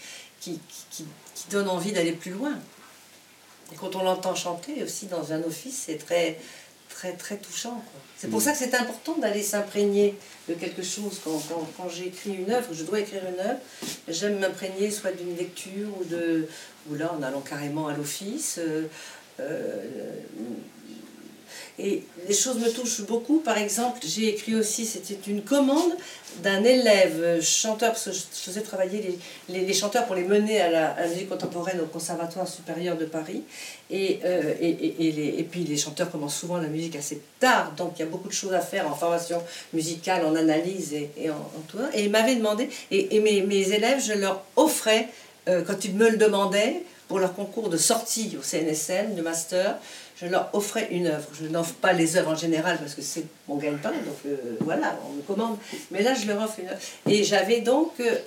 qui, 0.40 0.60
qui 0.90 1.06
donne 1.50 1.68
envie 1.68 1.92
d'aller 1.92 2.12
plus 2.12 2.32
loin. 2.32 2.58
Et 3.72 3.76
quand 3.76 3.96
on 3.96 4.02
l'entend 4.02 4.34
chanter 4.34 4.82
aussi 4.82 5.06
dans 5.06 5.32
un 5.32 5.42
office, 5.42 5.84
c'est 5.86 5.96
très, 5.96 6.38
très, 6.88 7.12
très 7.12 7.36
touchant. 7.36 7.82
C'est 8.16 8.28
pour 8.28 8.40
mm. 8.40 8.42
ça 8.42 8.52
que 8.52 8.58
c'est 8.58 8.74
important 8.74 9.16
d'aller 9.18 9.42
s'imprégner 9.42 10.14
de 10.48 10.54
quelque 10.54 10.82
chose. 10.82 11.20
Quand, 11.22 11.40
quand, 11.48 11.68
quand 11.76 11.88
j'écris 11.88 12.34
une 12.34 12.50
œuvre, 12.50 12.68
je 12.72 12.84
dois 12.84 13.00
écrire 13.00 13.22
une 13.28 13.40
œuvre, 13.40 13.60
j'aime 14.08 14.38
m'imprégner 14.38 14.90
soit 14.90 15.12
d'une 15.12 15.36
lecture 15.36 15.88
ou 16.00 16.04
de. 16.04 16.48
ou 16.90 16.94
là 16.94 17.12
en 17.18 17.22
allant 17.22 17.40
carrément 17.40 17.88
à 17.88 17.96
l'office. 17.96 18.58
Euh, 18.58 18.86
euh, 19.40 19.82
et 21.78 22.04
les 22.28 22.34
choses 22.34 22.58
me 22.58 22.70
touchent 22.70 23.02
beaucoup. 23.02 23.38
Par 23.38 23.58
exemple, 23.58 23.98
j'ai 24.06 24.28
écrit 24.28 24.54
aussi, 24.54 24.86
c'était 24.86 25.18
une 25.26 25.42
commande 25.42 25.92
d'un 26.42 26.62
élève 26.62 27.40
chanteur, 27.42 27.92
parce 27.92 28.04
que 28.04 28.12
je 28.12 28.20
faisais 28.32 28.60
travailler 28.60 29.18
les, 29.48 29.60
les, 29.60 29.74
chanteurs 29.74 30.06
pour 30.06 30.14
les 30.14 30.24
mener 30.24 30.60
à 30.60 30.70
la, 30.70 31.06
musique 31.08 31.28
contemporaine 31.28 31.80
au 31.80 31.86
Conservatoire 31.86 32.46
supérieur 32.46 32.96
de 32.96 33.04
Paris. 33.04 33.42
Et, 33.90 34.20
euh, 34.24 34.54
et, 34.60 35.08
et, 35.08 35.12
les, 35.12 35.34
et, 35.38 35.42
puis 35.42 35.64
les 35.64 35.76
chanteurs 35.76 36.10
commencent 36.10 36.36
souvent 36.36 36.58
la 36.58 36.68
musique 36.68 36.96
assez 36.96 37.20
tard, 37.38 37.72
donc 37.76 37.92
il 37.96 38.00
y 38.00 38.02
a 38.02 38.08
beaucoup 38.08 38.28
de 38.28 38.34
choses 38.34 38.54
à 38.54 38.60
faire 38.60 38.88
en 38.88 38.94
formation 38.94 39.42
musicale, 39.72 40.24
en 40.24 40.34
analyse 40.34 40.94
et, 40.94 41.30
en, 41.30 41.34
en, 41.34 41.62
tout. 41.68 41.78
Et 41.92 42.04
ils 42.04 42.10
m'avaient 42.10 42.36
demandé, 42.36 42.68
et, 42.90 43.20
mes, 43.20 43.42
mes, 43.42 43.72
élèves, 43.72 44.02
je 44.04 44.14
leur 44.14 44.42
offrais, 44.56 45.08
euh, 45.48 45.62
quand 45.62 45.84
ils 45.84 45.94
me 45.94 46.08
le 46.08 46.16
demandaient, 46.16 46.82
pour 47.08 47.18
leur 47.18 47.34
concours 47.34 47.68
de 47.68 47.76
sortie 47.76 48.36
au 48.38 48.42
CNSM, 48.42 49.14
de 49.14 49.22
master, 49.22 49.76
je 50.16 50.26
leur 50.26 50.50
offrais 50.52 50.88
une 50.90 51.06
œuvre. 51.06 51.28
Je 51.40 51.46
n'offre 51.46 51.74
pas 51.74 51.92
les 51.92 52.16
œuvres 52.16 52.30
en 52.30 52.36
général 52.36 52.78
parce 52.78 52.94
que 52.94 53.02
c'est 53.02 53.24
mon 53.48 53.56
gagne-pain, 53.56 53.90
donc 53.90 54.16
euh, 54.26 54.56
voilà, 54.60 54.98
on 55.08 55.14
me 55.14 55.22
commande. 55.22 55.58
Mais 55.90 56.02
là, 56.02 56.14
je 56.14 56.26
leur 56.26 56.42
offre 56.42 56.60
une 56.60 56.68
œuvre. 56.68 56.80
Et 57.08 57.24
j'avais 57.24 57.60
donc 57.60 57.92
euh, 58.00 58.18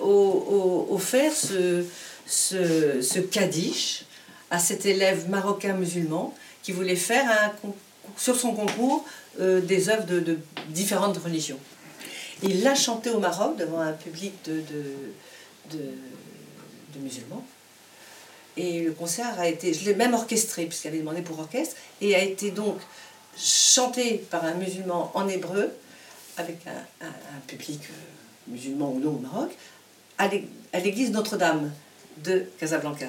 offert 0.90 1.32
ce, 1.32 1.84
ce, 2.26 3.18
Kaddish 3.20 4.04
à 4.50 4.58
cet 4.58 4.86
élève 4.86 5.28
marocain 5.30 5.74
musulman 5.74 6.34
qui 6.62 6.72
voulait 6.72 6.96
faire 6.96 7.54
sur 8.16 8.36
son 8.36 8.52
concours 8.52 9.04
euh, 9.40 9.60
des 9.60 9.88
œuvres 9.88 10.04
de, 10.04 10.20
de, 10.20 10.38
différentes 10.68 11.16
religions. 11.18 11.58
Il 12.42 12.62
l'a 12.62 12.74
chanté 12.74 13.10
au 13.10 13.18
Maroc 13.18 13.56
devant 13.56 13.80
un 13.80 13.92
public 13.92 14.32
de, 14.44 14.62
de, 15.72 15.78
de 15.78 16.98
musulmans. 17.00 17.44
Et 18.58 18.80
le 18.80 18.90
concert 18.90 19.38
a 19.38 19.46
été, 19.46 19.72
je 19.72 19.84
l'ai 19.84 19.94
même 19.94 20.14
orchestré, 20.14 20.66
puisqu'il 20.66 20.88
avait 20.88 20.98
demandé 20.98 21.22
pour 21.22 21.38
orchestre, 21.38 21.76
et 22.00 22.16
a 22.16 22.22
été 22.22 22.50
donc 22.50 22.76
chanté 23.36 24.18
par 24.30 24.44
un 24.44 24.54
musulman 24.54 25.12
en 25.14 25.28
hébreu, 25.28 25.70
avec 26.36 26.58
un, 26.66 27.40
public 27.46 27.80
euh, 27.84 28.52
musulman 28.52 28.90
ou 28.92 28.98
non 28.98 29.10
au 29.10 29.18
Maroc, 29.20 29.50
à 30.18 30.28
l'église 30.80 31.12
Notre-Dame 31.12 31.70
de 32.24 32.46
Casablanca. 32.58 33.06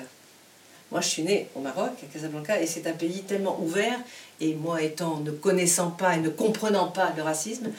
Moi, 0.92 1.02
je 1.02 1.08
suis 1.08 1.24
née 1.24 1.48
au 1.56 1.62
Maroc, 1.62 1.92
à 2.04 2.14
Casablanca, 2.14 2.62
et 2.62 2.68
c'est 2.68 2.86
un 2.86 2.94
pays 2.94 3.24
tellement 3.24 3.60
ouvert, 3.60 4.00
et 4.40 4.54
moi 4.54 4.84
étant 4.84 5.18
ne 5.18 5.32
connaissant 5.32 5.90
pas 5.90 6.16
et 6.16 6.20
ne 6.20 6.30
comprenant 6.30 6.90
pas 6.90 7.12
le 7.18 7.24
racisme, 7.24 7.72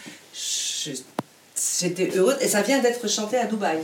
j'étais 1.80 2.16
heureuse, 2.16 2.36
et 2.40 2.48
ça 2.48 2.62
vient 2.62 2.80
d'être 2.80 3.08
chanté 3.08 3.36
à 3.36 3.46
Dubaï. 3.46 3.78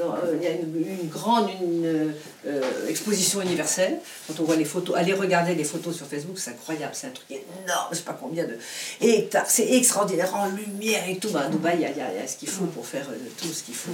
Euh, 0.00 0.36
il 0.36 0.42
y 0.42 0.46
a 0.46 0.52
une, 0.52 1.08
grande 1.08 1.48
euh, 1.84 2.88
exposition 2.88 3.42
universelle. 3.42 3.98
Quand 4.26 4.40
on 4.40 4.44
voit 4.44 4.56
les 4.56 4.64
photos, 4.64 4.96
allez 4.96 5.12
regarder 5.12 5.54
les 5.54 5.64
photos 5.64 5.96
sur 5.96 6.06
Facebook, 6.06 6.38
c'est 6.38 6.50
incroyable, 6.50 6.92
c'est 6.94 7.08
un 7.08 7.10
truc 7.10 7.30
énorme, 7.30 7.88
je 7.90 7.96
sais 7.96 8.02
pas 8.02 8.16
combien 8.20 8.44
de 8.44 8.56
hectares, 9.00 9.48
c'est 9.48 9.72
extraordinaire 9.72 10.34
en 10.34 10.48
lumière 10.48 11.08
et 11.08 11.16
tout. 11.16 11.30
Bah, 11.30 11.44
à 11.46 11.48
Dubaï, 11.48 11.76
il 11.76 11.98
y, 11.98 12.00
a, 12.00 12.26
ce 12.26 12.36
qu'il 12.36 12.48
faut 12.48 12.64
pour 12.66 12.86
faire 12.86 13.06
euh, 13.10 13.16
tout 13.40 13.48
ce 13.48 13.62
qu'il 13.62 13.74
faut 13.74 13.92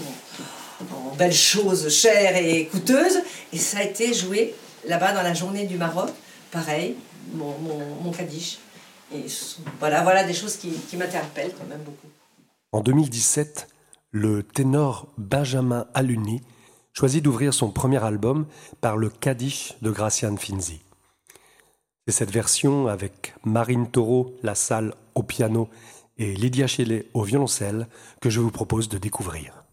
en, 0.92 1.14
belles 1.16 1.33
choses 1.33 1.88
chères 1.88 2.37
et 2.37 2.66
coûteuses. 2.66 3.19
Et 3.53 3.59
ça 3.59 3.79
a 3.79 3.83
été 3.83 4.14
joué 4.14 4.55
là-bas 4.87 5.12
dans 5.12 5.23
la 5.23 5.35
journée 5.35 5.66
du 5.66 5.77
Maroc, 5.77 6.11
pareil, 6.51 6.95
mon, 7.33 7.55
mon, 7.59 7.79
mon 8.03 8.12
Et 8.12 9.27
voilà, 9.81 10.03
voilà 10.03 10.25
des 10.25 10.35
choses 10.35 10.57
qui 10.57 10.97
m'interpellent 10.97 11.53
quand 11.59 11.66
même 11.69 11.83
beaucoup. 11.83 12.09
En 12.73 12.81
2017, 12.81 13.69
le 14.16 14.42
ténor 14.42 15.12
Benjamin 15.18 15.87
Aluni 15.92 16.40
choisit 16.94 17.22
d'ouvrir 17.22 17.52
son 17.52 17.70
premier 17.70 18.02
album 18.02 18.46
par 18.81 18.96
le 18.96 19.11
Kaddish 19.11 19.74
de 19.83 19.90
Gracian 19.90 20.38
Finzi. 20.38 20.81
C'est 22.07 22.14
cette 22.14 22.31
version 22.31 22.87
avec 22.87 23.35
Marine 23.44 23.90
Taureau, 23.90 24.35
la 24.42 24.55
salle 24.55 24.94
au 25.14 25.22
piano 25.22 25.68
et 26.16 26.35
Lydia 26.35 26.66
Chellet 26.66 27.11
au 27.12 27.24
violoncelle 27.24 27.88
que 28.22 28.31
je 28.31 28.40
vous 28.40 28.50
propose 28.50 28.88
de 28.88 28.96
découvrir. 28.96 29.64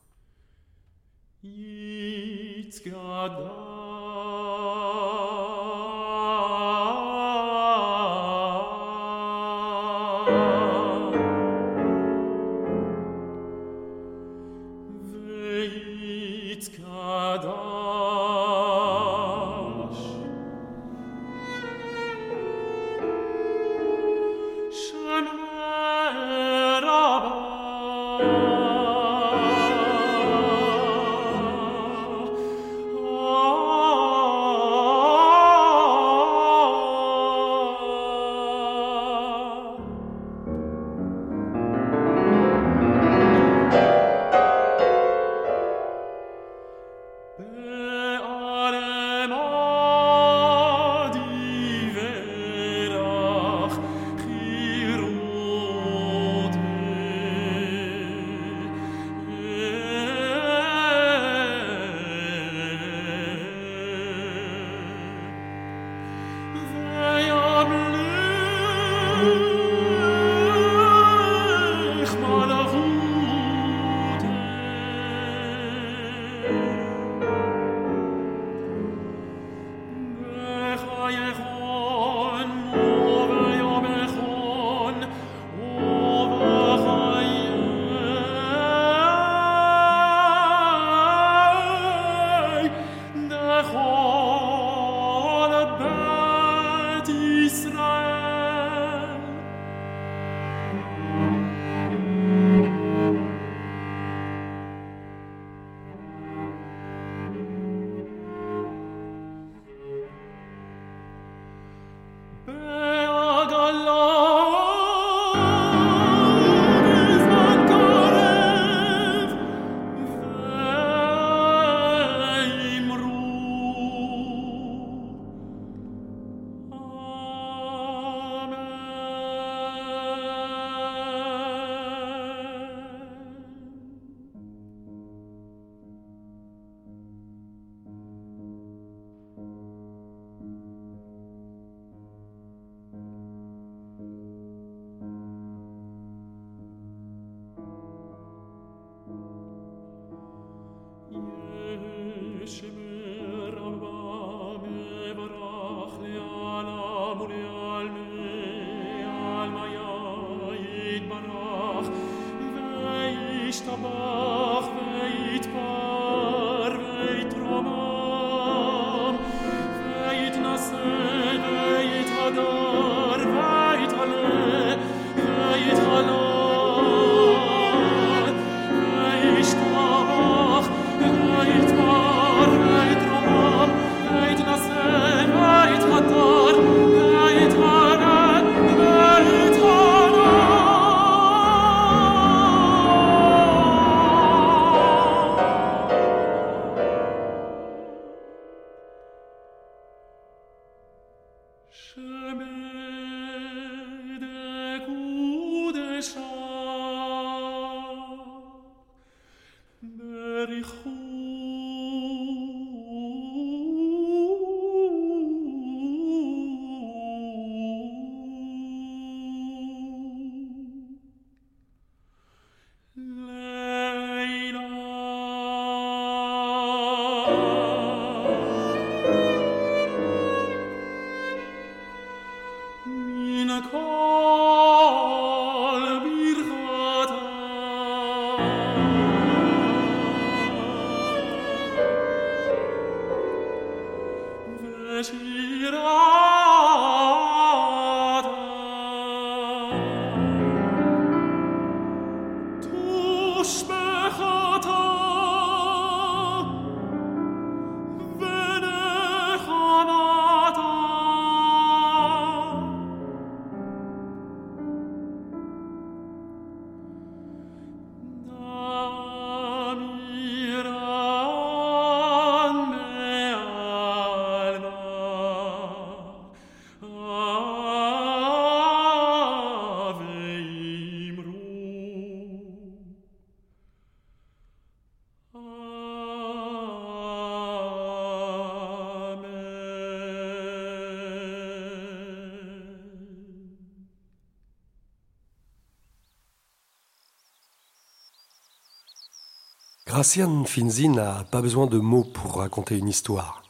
Graciane 300.04 300.46
Finzi 300.46 300.90
n'a 300.90 301.24
pas 301.32 301.42
besoin 301.42 301.66
de 301.66 301.78
mots 301.78 302.04
pour 302.04 302.40
raconter 302.40 302.78
une 302.78 302.90
histoire. 302.90 303.42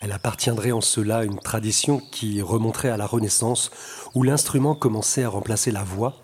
Elle 0.00 0.12
appartiendrait 0.12 0.72
en 0.72 0.80
cela 0.80 1.18
à 1.18 1.24
une 1.24 1.40
tradition 1.40 2.00
qui 2.10 2.40
remonterait 2.40 2.88
à 2.88 2.96
la 2.96 3.04
Renaissance, 3.04 3.70
où 4.14 4.22
l'instrument 4.22 4.74
commençait 4.74 5.24
à 5.24 5.28
remplacer 5.28 5.70
la 5.70 5.84
voix, 5.84 6.14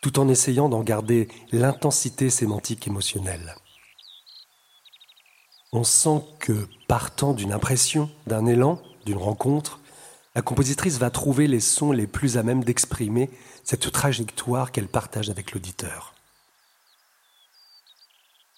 tout 0.00 0.18
en 0.18 0.26
essayant 0.26 0.70
d'en 0.70 0.82
garder 0.82 1.28
l'intensité 1.52 2.30
sémantique 2.30 2.86
émotionnelle. 2.86 3.56
On 5.74 5.84
sent 5.84 6.24
que, 6.38 6.66
partant 6.88 7.34
d'une 7.34 7.52
impression, 7.52 8.08
d'un 8.26 8.46
élan, 8.46 8.80
d'une 9.04 9.18
rencontre, 9.18 9.80
la 10.34 10.40
compositrice 10.40 10.96
va 10.96 11.10
trouver 11.10 11.46
les 11.46 11.60
sons 11.60 11.92
les 11.92 12.06
plus 12.06 12.38
à 12.38 12.42
même 12.42 12.64
d'exprimer 12.64 13.28
cette 13.64 13.92
trajectoire 13.92 14.72
qu'elle 14.72 14.88
partage 14.88 15.28
avec 15.28 15.52
l'auditeur. 15.52 16.11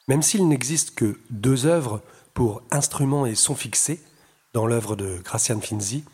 Même 0.08 0.22
s'il 0.22 0.48
n'existe 0.48 0.94
que 0.94 1.18
deux 1.30 1.66
œuvres 1.66 2.02
pour 2.34 2.62
instruments 2.70 3.26
et 3.26 3.34
sons 3.34 3.54
fixés 3.54 4.00
dans 4.52 4.66
l'œuvre 4.66 4.96
de 4.96 5.18
Gracian 5.24 5.60
Finzi, 5.60 6.04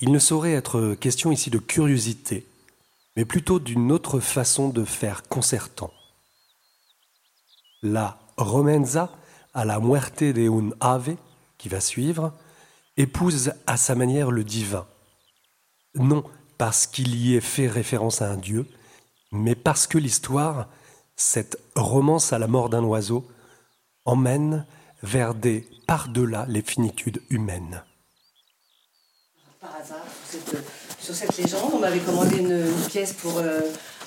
il 0.00 0.12
ne 0.12 0.18
saurait 0.18 0.52
être 0.52 0.94
question 0.94 1.32
ici 1.32 1.50
de 1.50 1.58
curiosité, 1.58 2.46
mais 3.16 3.24
plutôt 3.24 3.58
d'une 3.58 3.90
autre 3.90 4.20
façon 4.20 4.68
de 4.68 4.84
faire 4.84 5.24
concertant. 5.24 5.92
La 7.82 8.18
Romenza 8.36 9.10
à 9.54 9.64
la 9.64 9.80
Muerte 9.80 10.22
de 10.22 10.48
un 10.48 10.70
Ave, 10.80 11.16
qui 11.58 11.68
va 11.68 11.80
suivre, 11.80 12.32
épouse 12.96 13.52
à 13.66 13.76
sa 13.76 13.96
manière 13.96 14.30
le 14.30 14.44
divin. 14.44 14.86
Non 15.94 16.24
parce 16.58 16.86
qu'il 16.86 17.14
y 17.14 17.36
ait 17.36 17.40
fait 17.40 17.68
référence 17.68 18.20
à 18.20 18.30
un 18.30 18.36
dieu, 18.36 18.66
mais 19.30 19.54
parce 19.54 19.86
que 19.86 19.96
l'histoire 19.96 20.68
cette 21.18 21.58
romance 21.74 22.32
à 22.32 22.38
la 22.38 22.46
mort 22.46 22.70
d'un 22.70 22.84
oiseau 22.84 23.26
emmène 24.06 24.64
vers 25.02 25.34
des 25.34 25.66
par-delà 25.86 26.46
les 26.48 26.62
finitudes 26.62 27.20
humaines. 27.28 27.82
Par 29.60 29.74
hasard, 29.76 30.06
sur 31.00 31.14
cette, 31.14 31.36
légende, 31.36 31.72
on 31.74 31.78
m'avait 31.80 31.98
commandé 31.98 32.38
une, 32.38 32.64
pièce 32.88 33.12
pour 33.12 33.38
euh, 33.38 33.60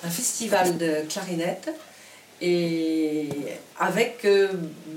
un 0.03 0.09
festival 0.09 0.77
de 0.77 1.01
clarinette. 1.09 1.69
Et 2.43 3.29
avec 3.79 4.25
euh, 4.25 4.47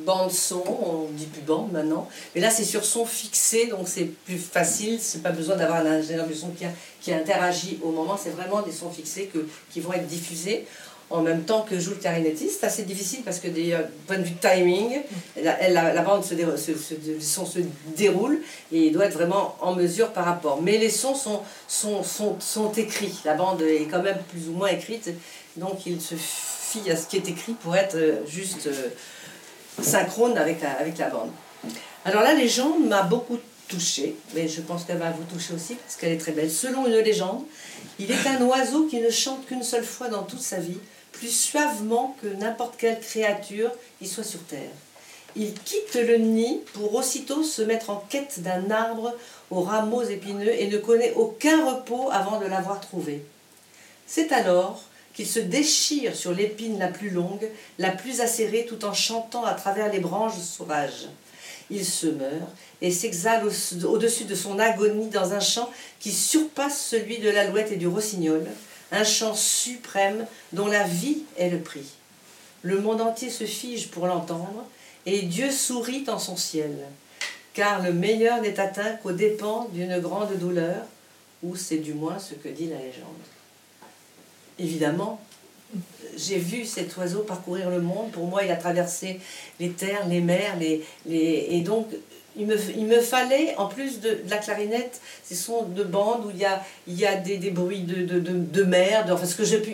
bande 0.07 0.31
son, 0.31 0.64
on 0.66 1.11
dit 1.11 1.27
plus 1.27 1.42
bande 1.42 1.72
maintenant, 1.72 2.09
mais 2.35 2.40
là 2.40 2.48
c'est 2.48 2.64
sur 2.64 2.87
son 2.87 3.05
fixé, 3.05 3.66
donc 3.66 3.87
c'est 3.87 4.07
plus 4.07 4.38
facile, 4.38 4.98
c'est 4.98 5.22
pas 5.22 5.31
besoin 5.31 5.57
d'avoir 5.57 5.81
un 5.81 5.87
ingénieur 5.87 6.27
de 6.27 6.33
son 6.33 6.48
qui, 6.53 6.64
qui 7.03 7.12
interagit 7.12 7.79
au 7.83 7.90
moment, 7.90 8.16
c'est 8.16 8.31
vraiment 8.31 8.62
des 8.62 8.72
sons 8.72 8.90
fixés 8.90 9.31
qui 9.70 9.81
vont 9.81 9.92
être 9.92 10.07
diffusés 10.07 10.66
en 11.14 11.22
même 11.22 11.44
temps 11.44 11.62
que 11.62 11.79
joue 11.79 11.90
le 11.90 11.96
clarinettiste. 11.96 12.59
C'est 12.61 12.66
assez 12.66 12.83
difficile 12.83 13.20
parce 13.24 13.38
que, 13.38 13.46
du 13.46 13.72
point 14.07 14.18
de 14.18 14.24
vue 14.24 14.35
timing, 14.35 15.00
la, 15.40 16.03
bande 16.03 16.24
se, 16.24 16.35
déroule, 16.35 16.59
se, 16.59 16.72
sons 17.20 17.46
se 17.46 17.61
déroule 17.96 18.40
et 18.72 18.87
il 18.87 18.92
doit 18.92 19.07
être 19.07 19.14
vraiment 19.14 19.57
en 19.61 19.74
mesure 19.74 20.12
par 20.12 20.24
rapport. 20.24 20.61
Mais 20.61 20.77
les 20.77 20.90
sons 20.90 21.14
sont, 21.14 22.72
écrits. 22.77 23.14
La 23.24 23.35
bande 23.35 23.62
est 23.62 23.87
quand 23.88 24.03
même 24.03 24.18
plus 24.29 24.48
ou 24.48 24.53
moins 24.55 24.68
écrite, 24.68 25.11
donc 25.57 25.87
il 25.87 26.00
se 26.00 26.16
fie 26.16 26.90
à 26.90 26.96
ce 26.96 27.07
qui 27.07 27.16
est 27.16 27.29
écrit 27.29 27.53
pour 27.53 27.77
être 27.77 27.96
juste 28.27 28.66
euh, 28.66 28.88
synchrone 29.81 30.37
avec 30.37 30.61
la, 30.61 30.72
avec 30.72 30.98
la 30.98 31.11
bande. 31.11 31.31
Alors 32.05 32.22
la 32.22 32.35
légende 32.35 32.88
m'a 32.88 33.03
beaucoup 33.03 33.38
touchée, 33.68 34.16
mais 34.35 34.48
je 34.48 34.61
pense 34.61 34.85
qu'elle 34.85 34.98
va 34.98 35.11
vous 35.11 35.22
toucher 35.33 35.55
aussi 35.55 35.77
parce 35.77 35.94
qu'elle 35.94 36.12
est 36.12 36.18
très 36.18 36.33
belle. 36.33 36.50
Selon 36.50 36.87
une 36.87 36.96
légende, 36.96 37.42
il 38.00 38.11
est 38.11 38.27
un 38.27 38.42
oiseau 38.42 38.87
qui 38.87 39.00
ne 39.00 39.11
chante 39.11 39.46
qu'une 39.46 39.62
seule 39.62 39.85
fois 39.85 40.09
dans 40.09 40.24
toute 40.24 40.40
sa 40.40 40.59
vie 40.59 40.79
plus 41.18 41.31
suavement 41.31 42.16
que 42.22 42.29
n'importe 42.29 42.77
quelle 42.77 43.00
créature 43.00 43.70
qui 43.98 44.07
soit 44.07 44.24
sur 44.24 44.42
terre. 44.44 44.70
Il 45.37 45.53
quitte 45.53 45.94
le 45.94 46.16
nid 46.16 46.61
pour 46.74 46.94
aussitôt 46.94 47.42
se 47.42 47.62
mettre 47.62 47.90
en 47.90 48.05
quête 48.09 48.40
d'un 48.40 48.70
arbre 48.70 49.16
aux 49.50 49.62
rameaux 49.62 50.03
épineux 50.03 50.53
et 50.53 50.68
ne 50.68 50.79
connaît 50.79 51.12
aucun 51.14 51.64
repos 51.68 52.09
avant 52.12 52.38
de 52.38 52.46
l'avoir 52.46 52.81
trouvé. 52.81 53.24
C'est 54.07 54.33
alors 54.33 54.83
qu'il 55.14 55.27
se 55.27 55.40
déchire 55.40 56.14
sur 56.14 56.33
l'épine 56.33 56.79
la 56.79 56.88
plus 56.88 57.11
longue, 57.11 57.48
la 57.79 57.90
plus 57.90 58.20
acérée, 58.20 58.66
tout 58.68 58.85
en 58.85 58.92
chantant 58.92 59.44
à 59.44 59.55
travers 59.55 59.92
les 59.92 60.00
branches 60.00 60.38
sauvages. 60.38 61.09
Il 61.70 61.85
se 61.85 62.07
meurt 62.07 62.50
et 62.83 62.90
s'exhale 62.90 63.44
au-dessus 63.85 64.24
de 64.24 64.35
son 64.35 64.59
agonie 64.59 65.09
dans 65.09 65.33
un 65.33 65.40
chant 65.40 65.70
qui 65.98 66.12
surpasse 66.12 66.79
celui 66.79 67.18
de 67.18 67.31
l'alouette 67.31 67.72
et 67.72 67.77
du 67.77 67.87
rossignol, 67.87 68.44
un 68.92 69.05
chant 69.05 69.35
suprême 69.35 70.27
dont 70.53 70.66
la 70.66 70.85
vie 70.85 71.23
est 71.37 71.51
le 71.51 71.61
prix. 71.61 71.87
Le 72.62 72.81
monde 72.81 73.01
entier 73.01 73.31
se 73.31 73.44
fige 73.44 73.88
pour 73.88 74.07
l'entendre, 74.07 74.64
et 75.07 75.23
Dieu 75.23 75.51
sourit 75.51 76.05
en 76.09 76.18
son 76.18 76.37
ciel, 76.37 76.77
car 77.53 77.83
le 77.83 77.92
meilleur 77.92 78.40
n'est 78.40 78.59
atteint 78.59 78.97
qu'aux 78.97 79.12
dépens 79.12 79.68
d'une 79.73 79.99
grande 80.01 80.38
douleur, 80.38 80.85
ou 81.42 81.57
c'est 81.57 81.79
du 81.79 81.92
moins 81.92 82.18
ce 82.18 82.35
que 82.35 82.49
dit 82.49 82.68
la 82.68 82.79
légende. 82.79 83.05
Évidemment, 84.59 85.20
j'ai 86.16 86.38
vu 86.38 86.64
cet 86.64 86.97
oiseau 86.97 87.20
parcourir 87.20 87.68
le 87.70 87.81
monde. 87.81 88.12
Pour 88.12 88.27
moi, 88.27 88.44
il 88.44 88.51
a 88.51 88.57
traversé 88.57 89.20
les 89.61 89.70
terres, 89.70 90.07
les 90.07 90.20
mers, 90.20 90.57
les, 90.57 90.85
les... 91.07 91.49
et 91.51 91.61
donc 91.61 91.88
il 92.37 92.47
me, 92.47 92.57
il 92.77 92.87
me, 92.87 93.01
fallait, 93.01 93.55
en 93.57 93.66
plus 93.66 94.01
de, 94.01 94.20
la 94.29 94.38
clarinette, 94.38 95.01
ces 95.23 95.35
sons 95.35 95.62
de 95.62 95.85
bande 95.85 96.27
où 96.27 96.31
il 96.31 96.38
y 96.38 96.44
a, 96.44 96.62
il 96.87 96.99
y 96.99 97.07
a 97.07 97.16
des, 97.16 97.37
des 97.37 97.51
bruits 97.51 97.83
de, 97.83 98.05
de, 98.05 98.18
de, 98.20 98.62
mer, 98.62 99.07
enfin, 99.11 99.27
ce 99.27 99.37
que 99.37 99.44
j'ai 99.44 99.61
pu 99.61 99.73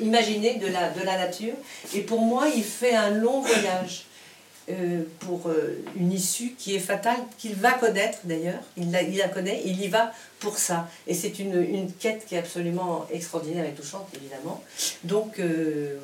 imaginer 0.00 0.54
de 0.56 0.66
la, 0.68 0.90
de 0.90 1.04
la 1.04 1.16
nature. 1.16 1.54
Et 1.94 2.00
pour 2.00 2.20
moi, 2.20 2.46
il 2.54 2.62
fait 2.62 2.94
un 2.94 3.10
long 3.10 3.40
voyage 3.40 4.04
euh, 4.70 5.02
pour 5.20 5.48
euh, 5.48 5.82
une 5.96 6.12
issue 6.12 6.54
qui 6.58 6.74
est 6.74 6.80
fatale, 6.80 7.20
qu'il 7.38 7.54
va 7.54 7.72
connaître 7.72 8.18
d'ailleurs. 8.24 8.60
Il 8.76 8.90
la, 8.92 9.00
il 9.02 9.16
la 9.16 9.28
connaît, 9.28 9.62
il 9.64 9.80
y 9.80 9.88
va 9.88 10.12
pour 10.40 10.58
ça. 10.58 10.88
Et 11.06 11.14
c'est 11.14 11.38
une, 11.38 11.62
une, 11.62 11.90
quête 11.90 12.26
qui 12.26 12.34
est 12.34 12.38
absolument 12.38 13.06
extraordinaire 13.10 13.64
et 13.64 13.72
touchante, 13.72 14.06
évidemment. 14.14 14.62
Donc, 15.04 15.38
euh, 15.38 15.96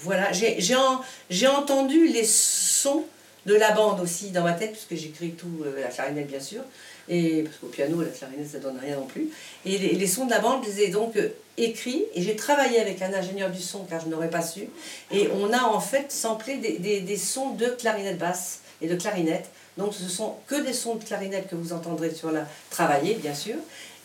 voilà, 0.00 0.32
j'ai 0.32 1.46
entendu 1.46 2.08
les 2.08 2.24
sons 2.24 3.04
de 3.46 3.54
la 3.54 3.72
bande 3.72 4.00
aussi 4.00 4.30
dans 4.30 4.42
ma 4.42 4.52
tête, 4.52 4.72
puisque 4.72 4.94
j'écris 4.94 5.32
tout, 5.32 5.62
euh, 5.64 5.80
la 5.80 5.88
clarinette 5.88 6.28
bien 6.28 6.40
sûr, 6.40 6.62
et 7.08 7.42
parce 7.42 7.56
qu'au 7.56 7.66
piano, 7.66 8.00
la 8.00 8.08
clarinette, 8.08 8.48
ça 8.50 8.58
donne 8.58 8.78
rien 8.78 8.96
non 8.96 9.06
plus. 9.06 9.28
Et 9.64 9.78
les, 9.78 10.06
sons 10.06 10.26
de 10.26 10.30
la 10.30 10.38
bande, 10.38 10.64
je 10.64 10.70
les 10.70 10.82
ai 10.82 10.88
donc 10.88 11.16
euh, 11.16 11.28
écrits, 11.56 12.04
et 12.14 12.22
j'ai 12.22 12.36
travaillé 12.36 12.78
avec 12.80 13.02
un 13.02 13.12
ingénieur 13.12 13.50
du 13.50 13.60
son, 13.60 13.84
car 13.84 14.00
je 14.00 14.08
n'aurais 14.08 14.30
pas 14.30 14.42
su, 14.42 14.68
et 15.10 15.28
on 15.40 15.52
a 15.52 15.62
en 15.62 15.80
fait 15.80 16.12
samplé 16.12 16.56
des, 16.56 16.78
des, 16.78 17.00
des, 17.00 17.16
sons 17.16 17.50
de 17.50 17.66
clarinette 17.66 18.18
basse 18.18 18.60
et 18.80 18.86
de 18.86 18.94
clarinette. 18.94 19.46
Donc 19.78 19.94
ce 19.94 20.08
sont 20.08 20.36
que 20.46 20.62
des 20.62 20.74
sons 20.74 20.96
de 20.96 21.04
clarinette 21.04 21.48
que 21.48 21.56
vous 21.56 21.72
entendrez 21.72 22.10
sur 22.10 22.30
la 22.30 22.46
travailler, 22.70 23.14
bien 23.14 23.34
sûr. 23.34 23.56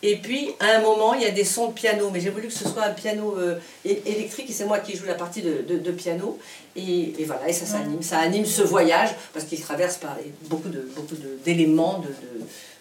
Et 0.04 0.18
puis, 0.18 0.52
à 0.60 0.78
un 0.78 0.82
moment, 0.82 1.16
il 1.16 1.24
y 1.24 1.26
a 1.26 1.32
des 1.32 1.44
sons 1.44 1.70
de 1.70 1.74
piano, 1.74 2.12
mais 2.12 2.20
j'ai 2.20 2.30
voulu 2.30 2.48
que 2.48 2.54
ce 2.54 2.68
soit 2.70 2.84
un 2.84 2.94
piano 2.94 3.36
euh, 3.38 3.60
électrique, 3.84 4.50
et 4.50 4.54
c'est 4.54 4.66
moi 4.66 4.78
qui 4.80 4.96
joue 4.96 5.06
la 5.06 5.16
partie 5.16 5.42
de, 5.42 5.64
de, 5.64 5.92
piano. 5.92 6.38
Et, 6.76 7.20
et, 7.20 7.26
voilà, 7.26 7.50
et 7.50 7.54
ça 7.54 7.66
s'anime. 7.66 8.04
Ça 8.04 8.20
anime 8.20 8.46
ce 8.46 8.62
voyage, 8.62 9.10
parce 9.34 9.46
qu'il 9.46 9.60
traverse 9.60 9.98
par 9.98 10.16
beaucoup 10.50 10.70
de 10.70 10.88
beaucoup 10.96 11.16
d'éléments, 11.44 12.00
de, 12.00 12.10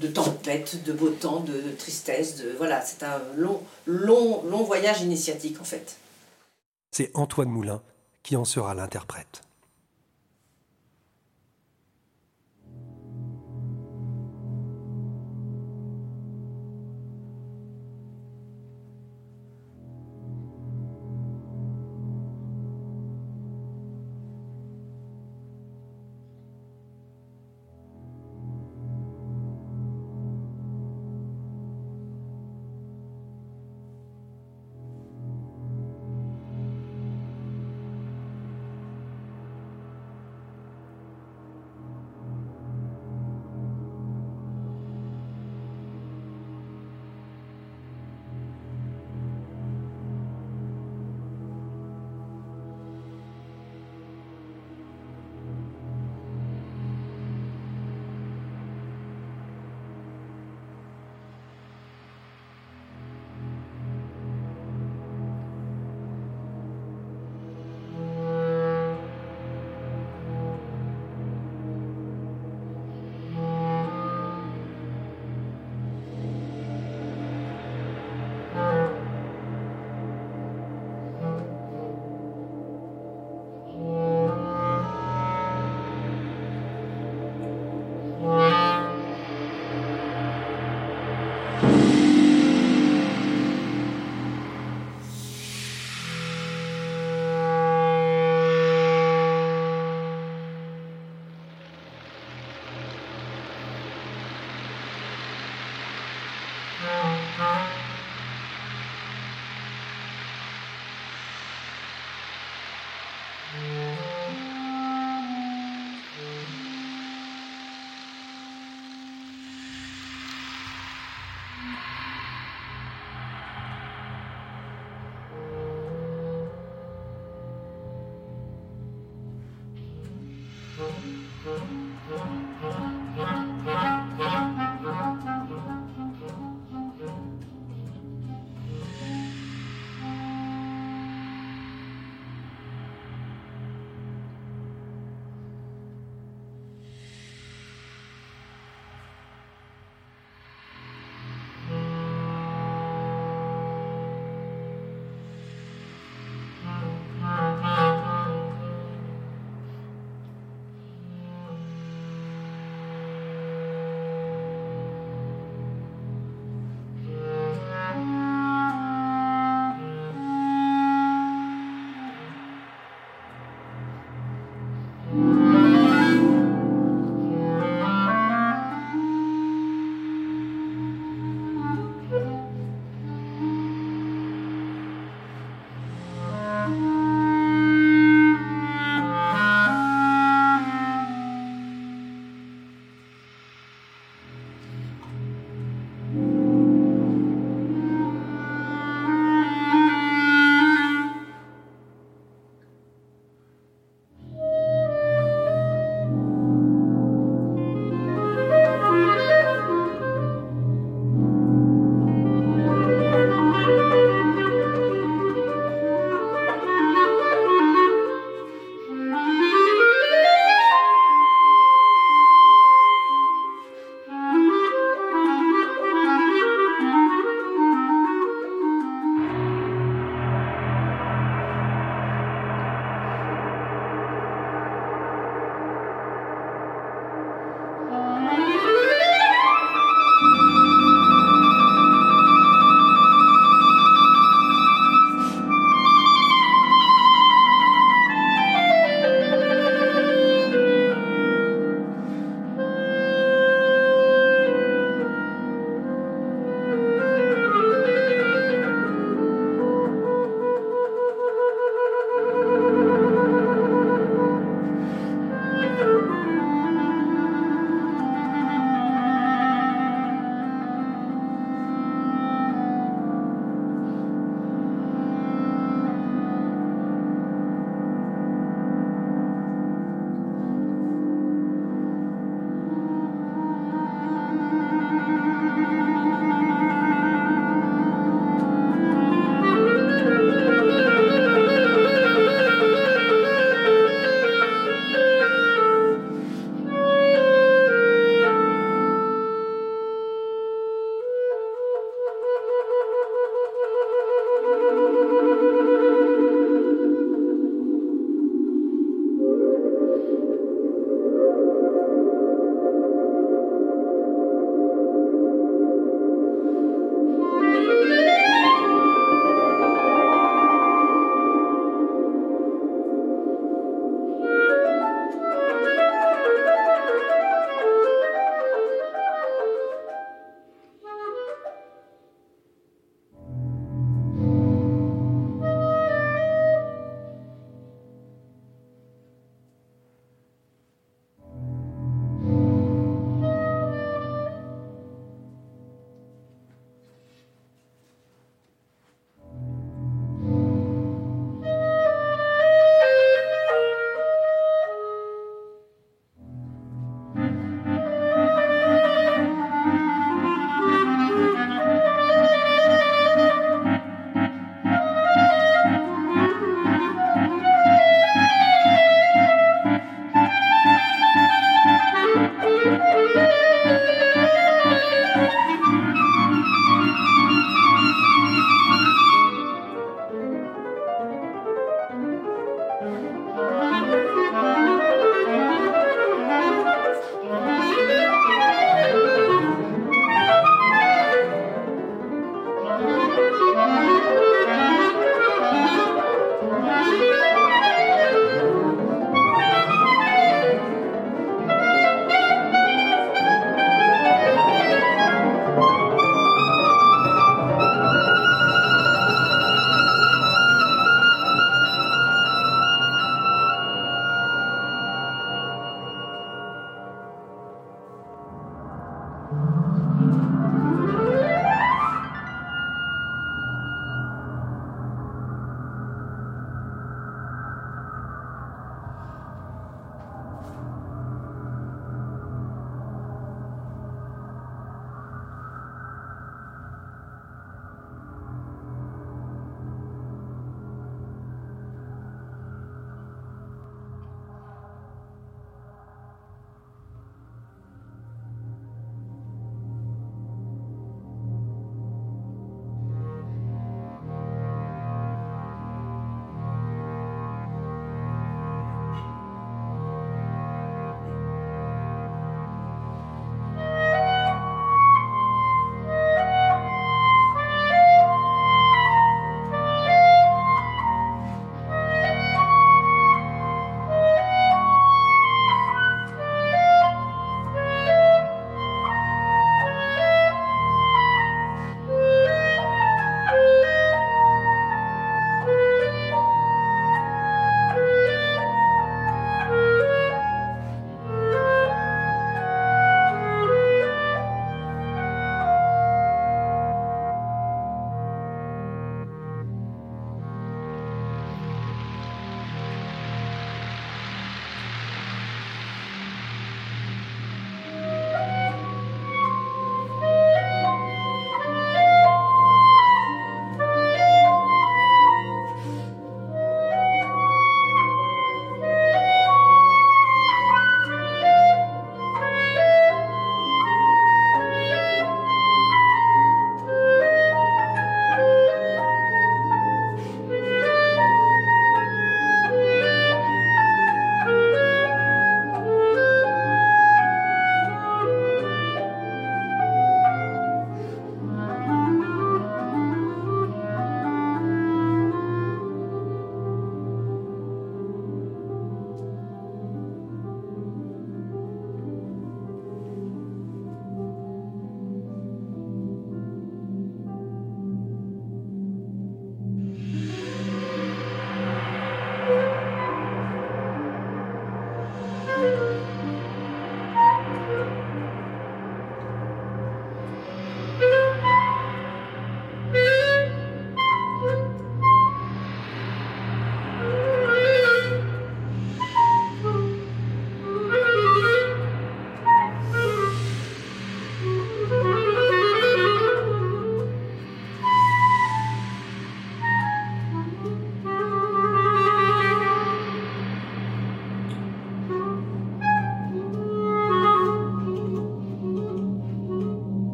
de, 0.00 0.06
de 0.06 0.12
tempêtes, 0.12 0.82
de 0.84 0.92
beau 0.92 1.08
temps, 1.08 1.40
de, 1.40 1.70
tristesse. 1.78 2.36
De, 2.36 2.54
voilà, 2.58 2.82
c'est 2.82 3.02
un 3.02 3.22
long, 3.36 3.62
long, 3.86 4.42
long 4.44 4.64
voyage 4.64 5.00
initiatique, 5.00 5.58
en 5.62 5.64
fait. 5.64 5.96
C'est 6.90 7.10
Antoine 7.14 7.48
Moulin 7.48 7.80
qui 8.22 8.36
en 8.36 8.44
sera 8.44 8.74
l'interprète. 8.74 9.40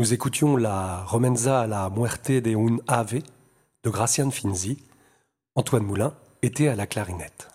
Nous 0.00 0.12
écoutions 0.12 0.56
la 0.56 1.02
Romenza 1.02 1.62
à 1.62 1.66
la 1.66 1.90
Muerte 1.90 2.30
de 2.30 2.54
un 2.54 2.78
Ave 2.86 3.20
de 3.82 3.90
Gracian 3.90 4.30
Finzi. 4.30 4.78
Antoine 5.56 5.82
Moulin 5.82 6.14
était 6.40 6.68
à 6.68 6.76
la 6.76 6.86
clarinette. 6.86 7.48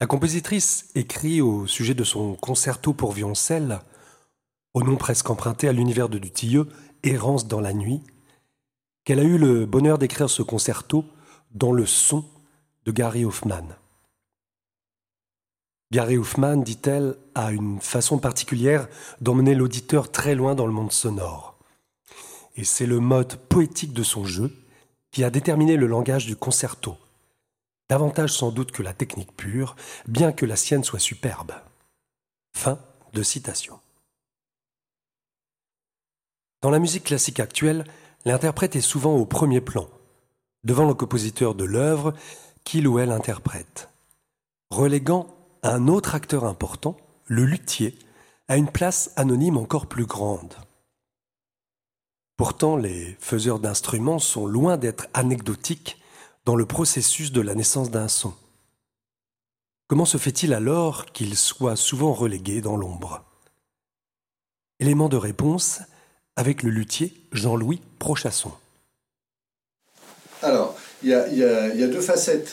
La 0.00 0.06
compositrice 0.06 0.88
écrit 0.94 1.40
au 1.40 1.66
sujet 1.66 1.94
de 1.94 2.04
son 2.04 2.34
concerto 2.36 2.92
pour 2.92 3.10
violoncelle, 3.10 3.80
au 4.72 4.84
nom 4.84 4.94
presque 4.94 5.28
emprunté 5.28 5.66
à 5.66 5.72
l'univers 5.72 6.08
de 6.08 6.18
Dutilleux, 6.18 6.68
Errance 7.02 7.48
dans 7.48 7.60
la 7.60 7.72
nuit, 7.72 8.04
qu'elle 9.02 9.18
a 9.18 9.24
eu 9.24 9.38
le 9.38 9.66
bonheur 9.66 9.98
d'écrire 9.98 10.30
ce 10.30 10.42
concerto 10.42 11.04
dans 11.50 11.72
le 11.72 11.84
son 11.84 12.24
de 12.84 12.92
Gary 12.92 13.24
Hoffman. 13.24 13.79
Gary 15.92 16.16
Hoffman, 16.18 16.58
dit-elle, 16.58 17.16
a 17.34 17.50
une 17.50 17.80
façon 17.80 18.18
particulière 18.18 18.88
d'emmener 19.20 19.56
l'auditeur 19.56 20.12
très 20.12 20.36
loin 20.36 20.54
dans 20.54 20.66
le 20.66 20.72
monde 20.72 20.92
sonore. 20.92 21.58
Et 22.56 22.64
c'est 22.64 22.86
le 22.86 23.00
mode 23.00 23.36
poétique 23.36 23.92
de 23.92 24.04
son 24.04 24.24
jeu 24.24 24.52
qui 25.10 25.24
a 25.24 25.30
déterminé 25.30 25.76
le 25.76 25.88
langage 25.88 26.26
du 26.26 26.36
concerto, 26.36 26.96
davantage 27.88 28.32
sans 28.32 28.52
doute 28.52 28.70
que 28.70 28.84
la 28.84 28.92
technique 28.92 29.36
pure, 29.36 29.74
bien 30.06 30.30
que 30.30 30.46
la 30.46 30.54
sienne 30.54 30.84
soit 30.84 31.00
superbe. 31.00 31.52
Fin 32.56 32.78
de 33.12 33.24
citation. 33.24 33.80
Dans 36.62 36.70
la 36.70 36.78
musique 36.78 37.04
classique 37.04 37.40
actuelle, 37.40 37.84
l'interprète 38.24 38.76
est 38.76 38.80
souvent 38.80 39.16
au 39.16 39.26
premier 39.26 39.60
plan, 39.60 39.88
devant 40.62 40.86
le 40.86 40.94
compositeur 40.94 41.56
de 41.56 41.64
l'œuvre 41.64 42.14
qu'il 42.62 42.86
ou 42.86 43.00
elle 43.00 43.10
interprète, 43.10 43.88
reléguant 44.70 45.26
un 45.62 45.88
autre 45.88 46.14
acteur 46.14 46.44
important, 46.44 46.96
le 47.26 47.44
luthier, 47.44 47.98
a 48.48 48.56
une 48.56 48.70
place 48.70 49.12
anonyme 49.16 49.56
encore 49.56 49.86
plus 49.86 50.06
grande. 50.06 50.54
Pourtant, 52.36 52.76
les 52.76 53.16
faiseurs 53.20 53.60
d'instruments 53.60 54.18
sont 54.18 54.46
loin 54.46 54.76
d'être 54.76 55.06
anecdotiques 55.12 56.02
dans 56.46 56.56
le 56.56 56.66
processus 56.66 57.32
de 57.32 57.42
la 57.42 57.54
naissance 57.54 57.90
d'un 57.90 58.08
son. 58.08 58.34
Comment 59.88 60.06
se 60.06 60.18
fait-il 60.18 60.54
alors 60.54 61.06
qu'ils 61.06 61.36
soient 61.36 61.76
souvent 61.76 62.12
relégués 62.12 62.60
dans 62.60 62.76
l'ombre? 62.76 63.24
Élément 64.78 65.08
de 65.08 65.16
réponse 65.16 65.80
avec 66.36 66.62
le 66.62 66.70
luthier 66.70 67.28
Jean-Louis 67.32 67.82
Prochasson. 67.98 68.52
Alors, 70.42 70.74
il 71.02 71.08
y, 71.08 71.14
a, 71.14 71.86
deux 71.86 72.00
facettes 72.00 72.52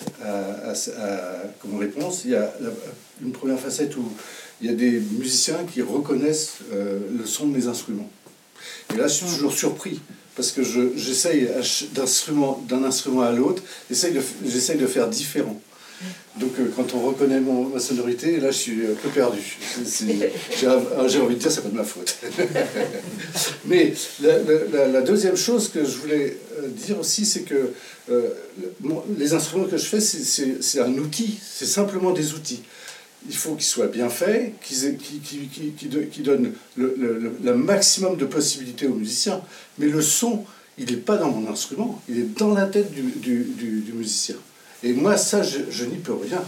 comme 1.61 1.77
réponse. 1.77 2.23
Il 2.25 2.31
y 2.31 2.35
a 2.35 2.53
une 3.21 3.31
première 3.31 3.59
facette 3.59 3.95
où 3.97 4.09
il 4.61 4.67
y 4.67 4.73
a 4.73 4.75
des 4.75 4.99
musiciens 5.17 5.65
qui 5.71 5.81
reconnaissent 5.81 6.59
euh, 6.73 6.99
le 7.17 7.25
son 7.25 7.47
de 7.47 7.55
mes 7.55 7.67
instruments. 7.67 8.09
Et 8.93 8.97
là, 8.97 9.07
je 9.07 9.13
suis 9.13 9.25
toujours 9.25 9.53
surpris 9.53 9.99
parce 10.35 10.51
que 10.51 10.61
j'essaye 10.95 11.49
d'un 11.93 12.83
instrument 12.83 13.21
à 13.21 13.31
l'autre, 13.31 13.63
j'essaye 13.89 14.13
de 14.77 14.87
faire 14.87 15.07
différent. 15.07 15.59
Donc 16.39 16.51
euh, 16.59 16.71
quand 16.75 16.93
on 16.93 16.99
reconnaît 16.99 17.39
mon, 17.39 17.69
ma 17.69 17.79
sonorité, 17.79 18.39
là 18.39 18.51
je 18.51 18.57
suis 18.57 18.85
un 18.85 18.93
peu 18.93 19.09
perdu. 19.09 19.39
J'ai 20.59 20.67
envie 21.19 21.35
de 21.35 21.39
dire, 21.39 21.51
c'est 21.51 21.61
pas 21.61 21.69
de 21.69 21.75
ma 21.75 21.83
faute. 21.83 22.15
Mais 23.65 23.93
la, 24.21 25.01
deuxième 25.01 25.35
chose 25.35 25.69
que 25.69 25.83
je 25.83 25.97
voulais 25.97 26.37
euh, 26.59 26.67
dire 26.67 26.99
aussi, 26.99 27.25
c'est 27.25 27.41
que 27.41 27.73
euh, 28.11 28.29
les 29.17 29.33
instruments 29.33 29.65
que 29.65 29.77
je 29.77 29.85
fais, 29.85 29.99
c'est 29.99 30.79
un 30.79 30.93
outil, 30.93 31.39
c'est 31.43 31.65
simplement 31.65 32.11
des 32.11 32.33
outils. 32.33 32.61
Il 33.27 33.35
faut 33.35 33.55
qu'ils 33.55 33.65
soient 33.65 33.87
bien 33.87 34.09
faits, 34.09 34.53
qu'ils 34.61 34.97
qui, 34.97 36.21
donnent 36.21 36.53
le, 36.77 37.53
maximum 37.55 38.15
de 38.15 38.25
possibilités 38.25 38.85
aux 38.85 38.93
musiciens. 38.93 39.41
Mais 39.79 39.87
le 39.87 40.01
son, 40.01 40.45
il 40.77 40.91
n'est 40.91 40.97
pas 40.97 41.17
dans 41.17 41.31
mon 41.31 41.51
instrument, 41.51 41.99
il 42.07 42.19
est 42.19 42.37
dans 42.37 42.53
la 42.53 42.67
tête 42.67 42.91
du, 42.91 43.01
du 43.01 43.93
musicien. 43.93 44.35
Et 44.83 44.93
moi, 44.93 45.17
ça, 45.17 45.41
je, 45.41 45.85
n'y 45.85 45.97
peux 45.97 46.13
rien. 46.13 46.43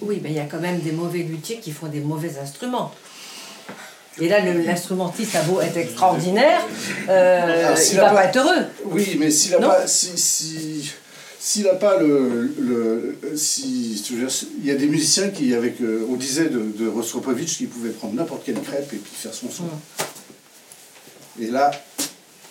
Oui, 0.00 0.20
mais 0.22 0.30
il 0.30 0.36
y 0.36 0.40
a 0.40 0.44
quand 0.44 0.60
même 0.60 0.80
des 0.80 0.92
mauvais 0.92 1.20
luthiers 1.20 1.58
qui 1.58 1.72
font 1.72 1.88
des 1.88 2.00
mauvais 2.00 2.38
instruments. 2.38 2.92
Et 4.20 4.28
là, 4.28 4.40
l'instrumentiste 4.40 5.36
a 5.36 5.42
beau 5.42 5.60
être 5.60 5.76
extraordinaire, 5.76 6.60
euh, 7.08 7.76
il 7.92 7.96
va 7.96 8.10
pas, 8.10 8.24
être 8.24 8.36
heureux. 8.36 8.64
Oui, 8.86 9.16
mais 9.18 9.30
s'il 9.30 9.52
n'a 9.52 9.58
pas, 9.58 9.86
si, 9.86 10.18
si, 10.18 10.92
s'il 11.38 11.64
n'a 11.64 11.74
pas 11.74 12.00
le, 12.00 12.52
le 12.58 13.18
si, 13.36 14.04
il 14.58 14.66
y 14.66 14.72
a 14.72 14.74
des 14.74 14.86
musiciens 14.86 15.28
qui, 15.28 15.54
avec, 15.54 15.80
euh, 15.80 16.04
on 16.10 16.16
disait 16.16 16.48
de, 16.48 16.72
de 16.76 16.88
Rostropovitch, 16.88 17.58
qui 17.58 17.66
pouvaient 17.66 17.90
prendre 17.90 18.14
n'importe 18.14 18.44
quelle 18.44 18.60
crêpe 18.60 18.92
et 18.92 18.96
puis 18.96 19.12
faire 19.14 19.34
son 19.34 19.50
son. 19.50 19.64
Mm. 19.64 21.42
Et 21.42 21.46
là, 21.46 21.70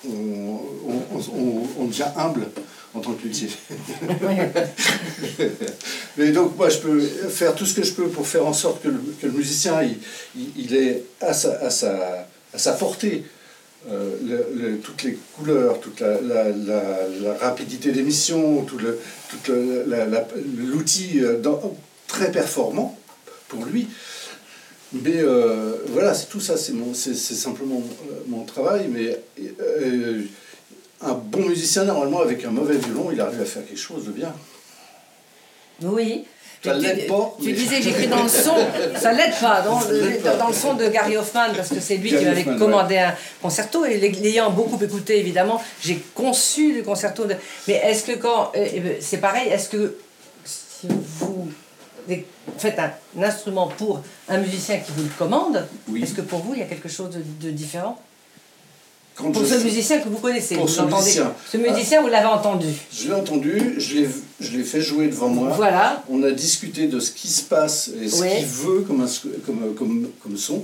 on, 0.08 0.62
on, 0.90 1.64
on 1.80 1.86
devient 1.86 2.06
humble 2.16 2.48
en 2.94 3.00
tant 3.00 3.14
que 3.14 3.24
luthier. 3.24 3.50
Mais 6.18 6.32
donc 6.32 6.58
moi 6.58 6.70
je 6.70 6.78
peux 6.80 7.02
faire 7.02 7.56
tout 7.56 7.66
ce 7.66 7.74
que 7.74 7.84
je 7.84 7.94
peux 7.94 8.08
pour 8.08 8.28
faire 8.28 8.46
en 8.46 8.54
sorte 8.54 8.82
que 8.82 8.88
le, 8.88 9.00
que 9.22 9.28
le 9.28 9.34
musicien 9.34 9.82
il, 9.84 9.98
il, 10.58 10.76
est 10.76 11.04
à 11.22 11.34
sa, 11.34 11.60
à 11.60 11.70
sa, 11.70 12.28
à 12.54 12.58
sa 12.58 12.74
portée 12.74 13.24
euh, 13.90 14.18
le, 14.56 14.78
toutes 14.80 15.04
les 15.04 15.18
couleurs, 15.36 15.80
toute 15.80 16.02
la, 16.02 16.20
la, 16.20 16.52
la, 16.52 17.34
rapidité 17.40 17.92
d'émission, 17.92 18.64
tout 18.64 18.80
l'outil 20.58 21.22
euh, 21.22 21.42
très 22.08 22.32
performant 22.32 23.00
pour 23.48 23.64
lui. 23.66 23.88
Mais 24.92 25.20
euh, 25.20 25.76
voilà, 25.88 26.14
c'est 26.14 26.28
tout 26.28 26.42
ça, 26.42 26.58
c'est 26.58 27.14
simplement 27.16 27.82
mon, 28.28 28.44
travail. 28.44 28.90
Mais 28.90 29.18
un 31.02 31.14
bon 31.14 31.48
musicien, 31.48 31.84
normalement, 31.84 32.22
avec 32.22 32.44
un 32.46 32.50
mauvais 32.50 32.78
violon, 32.78 33.10
il 33.12 33.22
arrive 33.22 33.42
à 33.42 33.46
faire 33.46 33.66
quelque 33.66 33.80
chose 33.80 34.06
de 34.06 34.12
bien. 34.12 34.34
Oui. 35.84 36.26
Ça 36.64 36.74
l'aide 36.74 37.08
pas. 37.08 37.36
Tu 37.42 37.54
disais, 37.54 37.82
j'écris 37.82 38.08
dans 38.08 38.24
le 38.24 38.30
son, 38.30 38.56
ça 39.00 39.14
l'aide 39.14 39.34
pas, 39.40 39.62
dans 39.62 39.80
le, 39.82 40.38
dans 40.38 40.48
le 40.48 40.54
son 40.54 40.74
de 40.74 40.88
Gary 40.88 41.16
Hoffman, 41.16 41.54
parce 41.56 41.70
que 41.70 41.80
c'est 41.80 41.98
lui 41.98 42.10
qui 42.10 42.26
m'avait 42.26 42.44
commandé 42.44 42.98
un 42.98 43.14
concerto, 43.42 43.86
et 43.86 43.98
l'ayant 43.98 44.50
beaucoup 44.50 44.84
écouté, 44.84 45.20
évidemment, 45.20 45.62
j'ai 45.82 45.98
conçu 46.16 46.74
le 46.74 46.84
concerto. 46.84 47.26
De... 47.26 47.36
Mais 47.68 47.76
est-ce 47.76 48.04
que 48.04 48.14
quand. 48.14 48.52
Euh, 48.56 48.66
ben, 48.80 48.96
c'est 49.00 49.20
pareil, 49.20 49.50
est-ce 49.50 49.70
que 49.70 49.98
si 50.56 50.88
vous 51.20 51.50
faites 52.58 52.80
un, 52.80 52.92
instrument 53.22 53.68
pour 53.68 54.02
un 54.28 54.38
musicien 54.40 54.80
qui 54.80 54.92
vous 54.96 55.04
le 55.04 55.10
commande, 55.18 55.68
est-ce 55.96 56.14
que 56.14 56.22
pour 56.22 56.40
vous, 56.40 56.54
il 56.56 56.60
y 56.60 56.64
a 56.64 56.68
quelque 56.68 56.90
chose 56.90 57.10
de 57.12 57.52
différent? 57.52 58.02
Pour 59.18 59.46
ce 59.46 59.64
musicien 59.64 60.00
que 60.00 60.10
vous 60.10 60.18
connaissez, 60.18 60.56
pour 60.56 60.70
ce 60.70 60.82
musicien. 60.84 61.34
Ce 61.52 61.58
musicien, 61.58 62.02
vous 62.02 62.08
l'avez 62.08 62.28
entendu. 62.28 62.68
Je 62.92 63.08
l'ai 63.08 63.14
entendu, 63.14 63.76
je 63.80 64.52
l'ai 64.52 64.64
fait 64.64 64.82
jouer 64.82 65.08
devant 65.08 65.30
moi. 65.30 65.50
Voilà. 65.56 66.04
On 66.10 66.22
a 66.24 66.32
discuté 66.32 66.88
de 66.88 67.00
ce 67.00 67.12
qui 67.12 67.28
se 67.28 67.42
passe 67.42 67.90
et 68.02 68.08
ce 68.08 68.24
qu'il 68.24 68.46
veut 68.46 68.82
comme, 68.82 69.08
comme, 69.46 69.76
comme, 69.76 70.08
comme, 70.22 70.38
son. 70.38 70.64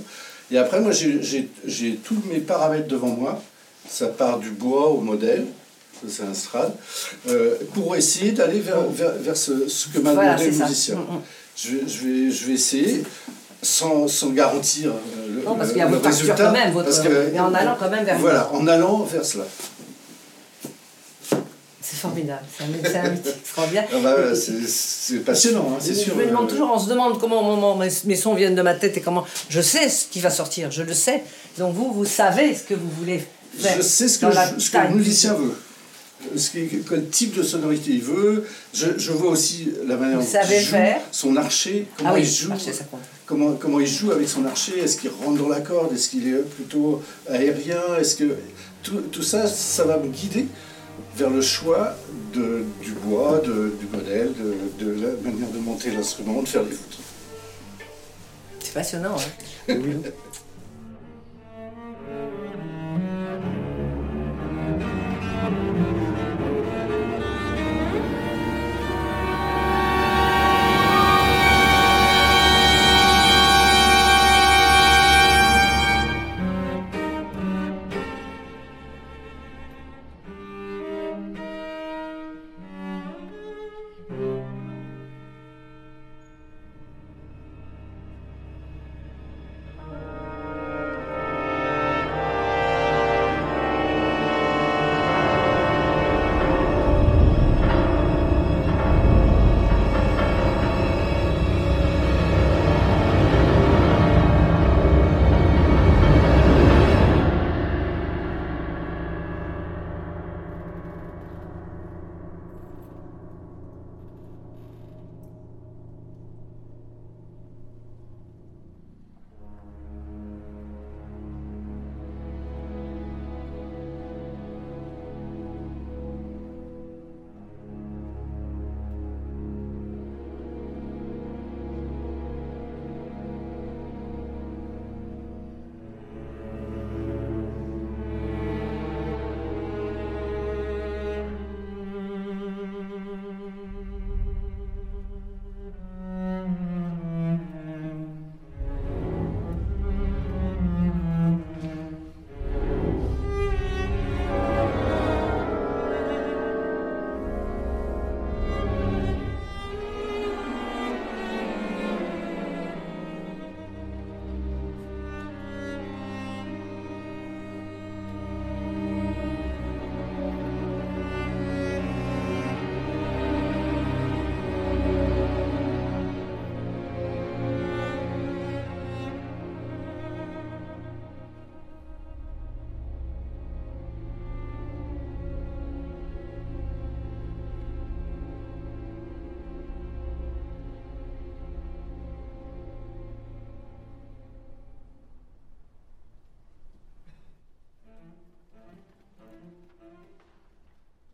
Et 0.50 0.58
après, 0.58 0.80
moi, 0.80 0.92
j'ai 0.92 1.94
tous 1.96 2.22
mes 2.30 2.38
paramètres 2.38 2.88
devant 2.88 3.08
moi. 3.08 3.42
Ça 3.88 4.06
part 4.06 4.38
du 4.38 4.50
bois 4.50 4.88
au 4.88 5.00
modèle, 5.00 5.44
c'est 6.08 6.22
un 6.22 6.32
strad, 6.32 6.72
euh, 7.28 7.56
pour 7.74 7.94
essayer 7.96 8.32
d'aller 8.32 8.60
vers, 8.60 8.80
vers, 8.88 9.12
vers, 9.12 9.36
ce, 9.36 9.68
ce 9.68 9.88
que 9.88 9.98
m'a 9.98 10.12
demandé 10.12 10.46
le 10.46 10.56
musicien. 10.56 10.96
Mm, 10.96 11.00
mm. 11.00 11.20
Je, 11.56 11.70
je, 11.86 11.98
vais, 12.06 12.30
je 12.30 12.46
vais 12.46 12.52
essayer 12.54 13.02
sans, 13.64 14.08
sans 14.08 14.30
garantir 14.30 14.90
euh, 14.90 15.36
le, 15.36 15.42
non, 15.44 15.56
parce 15.56 15.70
qu'il 15.70 15.78
y 15.78 15.82
a 15.82 15.86
votre 15.86 16.06
résultat. 16.06 16.34
Quand 16.36 16.52
même, 16.52 16.72
votre, 16.72 16.90
mais 17.32 17.40
en 17.40 17.54
allant 17.54 17.76
quand 17.78 17.90
même 17.90 18.04
vers 18.04 18.18
Voilà, 18.18 18.50
en 18.52 18.66
allant 18.66 19.04
vers 19.04 19.24
cela. 19.24 19.44
C'est 21.80 21.96
formidable, 21.96 22.42
c'est 22.56 22.98
un, 22.98 23.10
mythique 23.10 23.34
extraordinaire. 23.40 23.84
Ah 23.92 23.98
bah, 24.02 24.16
c'est 24.34 25.24
passionnant, 25.24 25.72
hein, 25.72 25.78
c'est 25.80 25.94
sûr. 25.94 26.14
Je 26.14 26.20
me 26.22 26.26
demande 26.26 26.48
toujours, 26.48 26.70
on 26.74 26.78
se 26.78 26.88
demande 26.88 27.18
comment 27.20 27.42
moment, 27.42 27.76
mes, 27.76 27.88
mes, 28.04 28.16
sons 28.16 28.34
viennent 28.34 28.54
de 28.54 28.62
ma 28.62 28.74
tête 28.74 28.96
et 28.96 29.00
comment. 29.00 29.24
Je 29.48 29.60
sais 29.60 29.88
ce 29.88 30.06
qui 30.06 30.20
va 30.20 30.30
sortir, 30.30 30.70
je 30.70 30.82
le 30.82 30.94
sais. 30.94 31.22
Donc 31.58 31.74
vous, 31.74 31.92
vous 31.92 32.06
savez 32.06 32.54
ce 32.54 32.62
que 32.62 32.74
vous 32.74 32.90
voulez 32.98 33.26
faire. 33.58 33.76
Je 33.76 33.82
sais 33.82 34.08
ce 34.08 34.18
que, 34.18 34.26
je, 34.30 34.60
ce 34.60 34.70
que 34.70 34.78
le 34.78 34.94
musicien 34.94 35.34
veut 35.34 35.54
ce 36.36 36.50
quel 36.88 37.08
type 37.08 37.36
de 37.36 37.42
sonorité 37.42 37.92
il 37.92 38.02
veut. 38.02 38.44
Je, 38.72 38.86
je 38.96 39.12
vois 39.12 39.30
aussi 39.30 39.70
la 39.86 39.96
manière 39.96 40.18
dont 40.18 40.24
il 40.24 40.60
joue, 40.60 40.70
faire. 40.70 41.00
son 41.10 41.36
archer, 41.36 41.86
comment 41.96 42.12
ah 42.14 42.18
il 42.18 42.26
joue, 42.26 42.52
comment, 43.26 43.52
comment 43.52 43.80
il 43.80 43.86
joue 43.86 44.12
avec 44.12 44.28
son 44.28 44.44
archer. 44.44 44.78
Est-ce 44.78 44.96
qu'il 44.96 45.10
rentre 45.10 45.42
dans 45.42 45.48
la 45.48 45.60
corde? 45.60 45.92
Est-ce 45.92 46.08
qu'il 46.08 46.28
est 46.28 46.42
plutôt 46.42 47.02
aérien? 47.28 47.96
Est-ce 47.98 48.16
que 48.16 48.36
tout, 48.82 49.00
tout, 49.12 49.22
ça, 49.22 49.46
ça 49.46 49.84
va 49.84 49.98
me 49.98 50.08
guider 50.08 50.46
vers 51.16 51.30
le 51.30 51.40
choix 51.40 51.96
de, 52.34 52.64
du 52.82 52.92
bois, 52.92 53.40
de, 53.44 53.72
du 53.78 53.86
modèle, 53.92 54.32
de, 54.34 54.84
de, 54.84 54.90
la 54.90 55.30
manière 55.30 55.48
de 55.50 55.58
monter 55.58 55.90
l'instrument, 55.90 56.42
de 56.42 56.48
faire 56.48 56.62
les 56.62 56.70
voûtes. 56.70 56.98
C'est 58.60 58.74
passionnant. 58.74 59.16
Hein 59.68 59.74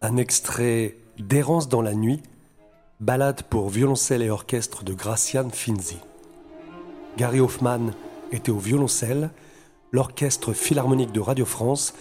Un 0.02 0.16
extrait 0.16 0.96
d'Errance 1.18 1.68
dans 1.68 1.82
la 1.82 1.92
nuit, 1.92 2.22
balade 3.00 3.42
pour 3.42 3.68
violoncelle 3.68 4.22
et 4.22 4.30
orchestre 4.30 4.82
de 4.82 4.94
Gracian 4.94 5.50
Finzi. 5.50 5.98
Gary 7.18 7.38
Hoffman 7.38 7.90
était 8.32 8.50
au 8.50 8.56
violoncelle, 8.56 9.28
l'orchestre 9.92 10.54
philharmonique 10.54 11.12
de 11.12 11.20
Radio 11.20 11.44
France 11.44 11.92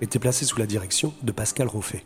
était 0.00 0.20
placé 0.20 0.44
sous 0.44 0.56
la 0.60 0.66
direction 0.66 1.12
de 1.24 1.32
Pascal 1.32 1.66
Roffet. 1.66 2.04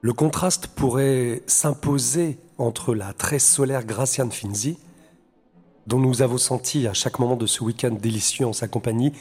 Le 0.00 0.12
contraste 0.12 0.66
pourrait 0.66 1.44
s'imposer 1.46 2.38
entre 2.58 2.96
la 2.96 3.12
très 3.12 3.38
solaire 3.38 3.84
Gracian 3.84 4.30
Finzi, 4.30 4.78
dont 5.86 5.98
nous 5.98 6.22
avons 6.22 6.38
senti 6.38 6.86
à 6.86 6.94
chaque 6.94 7.18
moment 7.18 7.36
de 7.36 7.46
ce 7.46 7.62
week-end 7.62 7.90
délicieux 7.90 8.46
en 8.46 8.52
sa 8.52 8.68
compagnie 8.68 9.12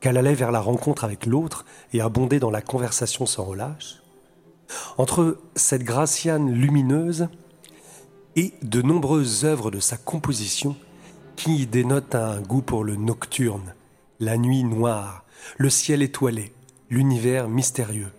qu'elle 0.00 0.16
allait 0.16 0.34
vers 0.34 0.52
la 0.52 0.60
rencontre 0.60 1.04
avec 1.04 1.26
l'autre 1.26 1.64
et 1.92 2.00
abondait 2.00 2.38
dans 2.38 2.50
la 2.50 2.62
conversation 2.62 3.26
sans 3.26 3.44
relâche, 3.44 4.02
entre 4.98 5.38
cette 5.54 5.82
Graciane 5.82 6.52
lumineuse 6.52 7.28
et 8.36 8.54
de 8.62 8.82
nombreuses 8.82 9.44
œuvres 9.44 9.70
de 9.70 9.80
sa 9.80 9.96
composition 9.96 10.76
qui 11.36 11.66
dénotent 11.66 12.14
un 12.14 12.40
goût 12.40 12.62
pour 12.62 12.84
le 12.84 12.96
nocturne, 12.96 13.74
la 14.20 14.38
nuit 14.38 14.64
noire, 14.64 15.24
le 15.58 15.70
ciel 15.70 16.02
étoilé, 16.02 16.52
l'univers 16.88 17.48
mystérieux. 17.48 18.12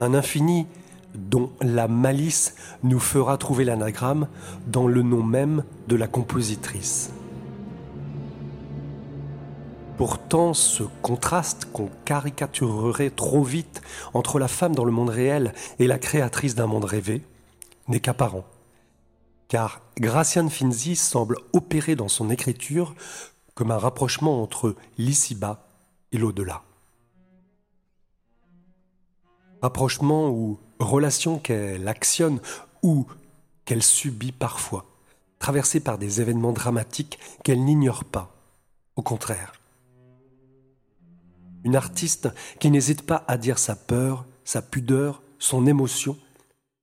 Un 0.00 0.14
infini 0.14 0.66
dont 1.14 1.50
la 1.60 1.88
malice 1.88 2.54
nous 2.82 3.00
fera 3.00 3.36
trouver 3.36 3.64
l'anagramme 3.64 4.28
dans 4.66 4.86
le 4.86 5.02
nom 5.02 5.22
même 5.22 5.64
de 5.88 5.96
la 5.96 6.06
compositrice. 6.06 7.10
Pourtant, 9.96 10.54
ce 10.54 10.84
contraste 11.02 11.66
qu'on 11.72 11.90
caricaturerait 12.04 13.10
trop 13.10 13.42
vite 13.42 13.82
entre 14.14 14.38
la 14.38 14.48
femme 14.48 14.74
dans 14.74 14.84
le 14.84 14.92
monde 14.92 15.10
réel 15.10 15.52
et 15.78 15.86
la 15.86 15.98
créatrice 15.98 16.54
d'un 16.54 16.66
monde 16.66 16.86
rêvé 16.86 17.22
n'est 17.88 18.00
qu'apparent. 18.00 18.44
Car 19.48 19.82
Gracian 19.98 20.48
Finzi 20.48 20.96
semble 20.96 21.36
opérer 21.52 21.96
dans 21.96 22.08
son 22.08 22.30
écriture 22.30 22.94
comme 23.54 23.72
un 23.72 23.78
rapprochement 23.78 24.42
entre 24.42 24.74
l'ici-bas 24.96 25.66
et 26.12 26.18
l'au-delà 26.18 26.62
rapprochement 29.62 30.30
ou 30.30 30.58
relation 30.80 31.38
qu'elle 31.38 31.86
actionne 31.88 32.40
ou 32.82 33.06
qu'elle 33.64 33.82
subit 33.82 34.32
parfois, 34.32 34.86
traversée 35.38 35.80
par 35.80 35.98
des 35.98 36.20
événements 36.20 36.52
dramatiques 36.52 37.18
qu'elle 37.44 37.64
n'ignore 37.64 38.04
pas. 38.04 38.34
Au 38.96 39.02
contraire. 39.02 39.52
Une 41.64 41.76
artiste 41.76 42.28
qui 42.58 42.70
n'hésite 42.70 43.02
pas 43.02 43.24
à 43.28 43.36
dire 43.36 43.58
sa 43.58 43.76
peur, 43.76 44.24
sa 44.44 44.62
pudeur, 44.62 45.22
son 45.38 45.66
émotion, 45.66 46.16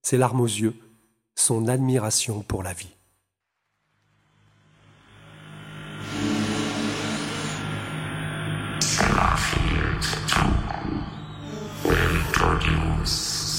ses 0.01 0.17
larmes 0.17 0.41
aux 0.41 0.45
yeux, 0.45 0.75
son 1.35 1.67
admiration 1.67 2.41
pour 2.41 2.63
la 2.63 2.73
vie. 2.73 2.97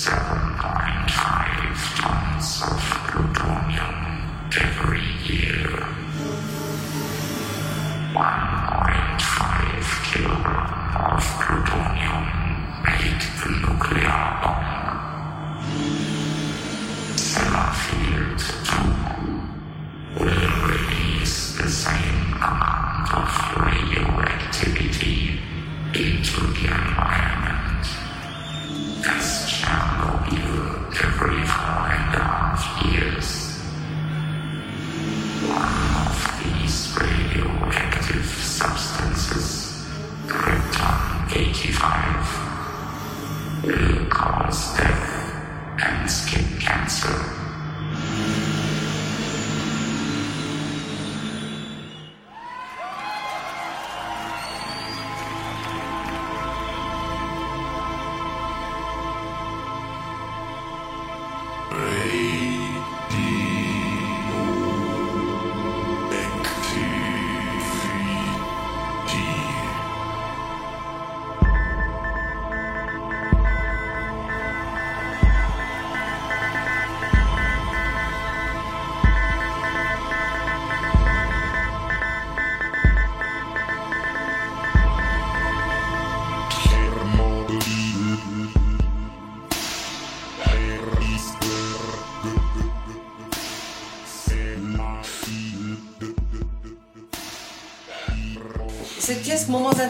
Peace. 0.09 0.48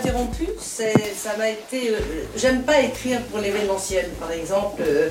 Moments 0.06 0.28
interrompus, 0.28 0.82
ça 1.16 1.36
m'a 1.36 1.50
été. 1.50 1.90
Euh, 1.90 1.98
j'aime 2.36 2.62
pas 2.62 2.80
écrire 2.80 3.20
pour 3.22 3.40
l'événementiel, 3.40 4.10
par 4.20 4.30
exemple. 4.32 4.82
Euh, 4.86 5.08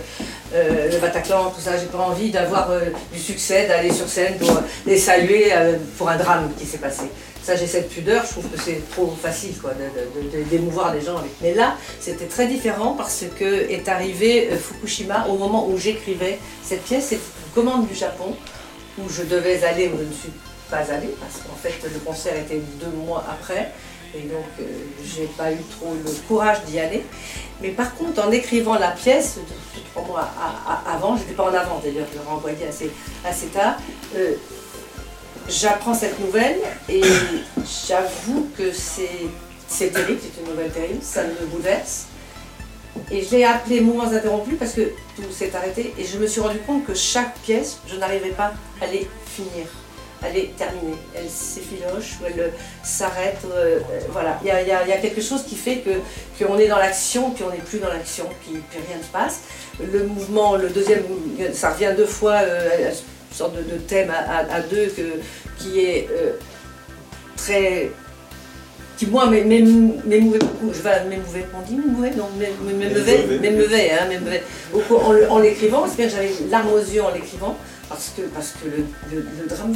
euh, 0.54 0.92
le 0.92 0.98
Bataclan, 1.00 1.52
tout 1.52 1.62
ça, 1.62 1.78
j'ai 1.78 1.86
pas 1.86 2.00
envie 2.00 2.32
d'avoir 2.32 2.70
du 3.12 3.20
succès, 3.20 3.68
d'aller 3.68 3.92
sur 3.92 4.08
scène 4.08 4.38
pour 4.38 4.62
les 4.86 4.98
saluer 4.98 5.52
pour 5.98 6.10
un 6.10 6.18
drame 6.18 6.52
qui 6.58 6.66
s'est 6.66 6.78
passé. 6.78 7.04
Ça, 7.44 7.56
j'ai 7.56 7.68
cette 7.68 7.90
pudeur, 7.90 8.26
je 8.26 8.32
trouve 8.32 8.50
que 8.50 8.60
c'est 8.60 8.82
trop 8.92 9.14
facile 9.22 9.58
quoi, 9.58 9.72
d'émouvoir 10.50 10.94
les 10.94 11.02
gens. 11.02 11.22
Mais 11.42 11.54
là, 11.54 11.76
c'était 12.00 12.26
très 12.26 12.48
différent 12.48 12.94
parce 12.94 13.24
que 13.38 13.70
est 13.70 13.88
arrivé 13.88 14.50
Fukushima 14.52 15.28
au 15.28 15.38
moment 15.38 15.68
où 15.68 15.78
j'écrivais 15.78 16.40
cette 16.64 16.84
pièce. 16.84 17.08
C'est 17.10 17.16
une 17.16 17.54
commande 17.54 17.88
du 17.88 17.96
Japon 17.96 18.36
où 18.98 19.10
je 19.10 19.24
devais 19.24 19.64
aller, 19.64 19.88
où 19.88 19.98
je 19.98 20.04
ne 20.04 20.14
suis 20.14 20.34
pas 20.70 20.92
allée 20.92 21.14
parce 21.20 21.44
qu'en 21.44 21.56
fait 21.56 21.76
le 21.84 22.00
concert 22.00 22.36
était 22.36 22.62
deux 22.80 22.92
mois 23.06 23.24
après. 23.30 23.72
Et 24.18 24.22
donc, 24.22 24.46
euh, 24.60 24.64
j'ai 25.06 25.26
pas 25.26 25.52
eu 25.52 25.60
trop 25.80 25.94
le 25.94 26.12
courage 26.28 26.64
d'y 26.66 26.80
aller. 26.80 27.04
Mais 27.62 27.70
par 27.70 27.96
contre, 27.96 28.26
en 28.26 28.32
écrivant 28.32 28.76
la 28.76 28.92
pièce, 28.92 29.40
trois 29.94 30.06
mois 30.06 30.28
avant, 30.88 31.16
je 31.16 31.22
n'étais 31.22 31.34
pas 31.34 31.44
en 31.44 31.54
avant 31.54 31.80
d'ailleurs, 31.84 32.08
je 32.12 32.18
l'ai 32.18 32.26
renvoyé 32.26 32.68
assez, 32.68 32.92
assez 33.26 33.48
tard, 33.48 33.78
euh, 34.16 34.34
j'apprends 35.48 35.94
cette 35.94 36.20
nouvelle 36.20 36.58
et 36.90 37.02
j'avoue 37.88 38.50
que 38.58 38.72
c'est 38.72 39.88
terrible, 39.90 40.20
c'est 40.22 40.42
une 40.42 40.50
nouvelle 40.50 40.72
terrible, 40.72 41.04
ça 41.04 41.24
me 41.24 41.46
bouleverse. 41.48 42.06
Et 43.12 43.24
je 43.24 43.32
l'ai 43.32 43.44
appelé 43.44 43.82
Mouvements 43.82 44.12
interrompus 44.12 44.58
parce 44.58 44.74
que 44.74 44.92
tout 45.16 45.32
s'est 45.32 45.56
arrêté 45.56 45.94
et 45.98 46.06
je 46.06 46.18
me 46.18 46.26
suis 46.26 46.42
rendu 46.42 46.58
compte 46.60 46.86
que 46.86 46.96
chaque 46.96 47.38
pièce, 47.40 47.80
je 47.88 47.96
n'arrivais 47.98 48.32
pas 48.32 48.54
à 48.82 48.88
les 48.88 49.08
finir 49.26 49.68
elle 50.24 50.38
est 50.38 50.56
terminée. 50.58 50.98
Elle 51.16 51.30
s'effiloche 51.30 52.18
ou 52.22 52.26
elle 52.28 52.40
euh, 52.40 52.50
s'arrête. 52.84 53.38
Euh, 53.46 53.80
euh, 53.80 54.00
voilà, 54.12 54.40
il 54.44 54.48
y 54.48 54.52
a, 54.52 54.98
quelque 54.98 55.22
chose 55.22 55.44
qui 55.44 55.56
fait 55.56 55.78
que 55.78 56.44
qu'on 56.44 56.58
est 56.58 56.68
dans 56.68 56.78
l'action, 56.78 57.32
puis 57.32 57.44
on 57.44 57.52
n'est 57.52 57.58
plus 57.58 57.80
dans 57.80 57.90
l'action, 57.90 58.26
puis, 58.42 58.60
rien 58.88 58.98
ne 58.98 59.04
se 59.04 59.10
passe. 59.10 59.42
Le 59.80 60.04
mouvement, 60.06 60.56
le 60.56 60.70
deuxième, 60.70 61.04
ça 61.54 61.72
revient 61.72 61.94
deux 61.96 62.06
fois, 62.06 62.42
une 62.42 63.36
sorte 63.36 63.56
de, 63.56 63.78
thème 63.88 64.12
à, 64.12 64.62
deux 64.62 64.88
que, 64.88 65.20
qui 65.60 65.80
est 65.80 66.10
très 67.36 67.92
qui 68.98 69.06
moi 69.06 69.28
m'émouvait 69.28 70.40
beaucoup, 70.40 70.74
je 70.74 70.82
vais 70.82 71.04
m'émouvait, 71.08 71.46
on 71.56 71.62
dit 71.62 71.76
m'émouvait, 71.76 72.16
non, 72.16 72.30
m'émeuvait, 72.66 73.28
m'émeuvait, 73.40 73.92
hein, 73.92 74.10
en, 74.90 75.36
en 75.36 75.38
l'écrivant, 75.38 75.86
c'est-à-dire 75.86 76.18
que 76.18 76.24
j'avais 76.24 76.50
l'arme 76.50 76.70
aux 76.74 76.80
yeux 76.80 77.04
en 77.04 77.14
l'écrivant, 77.14 77.56
parce 77.90 78.14
que, 78.16 78.22
parce 78.24 78.52
que 78.52 78.68
le, 79.14 79.48
drame 79.48 79.74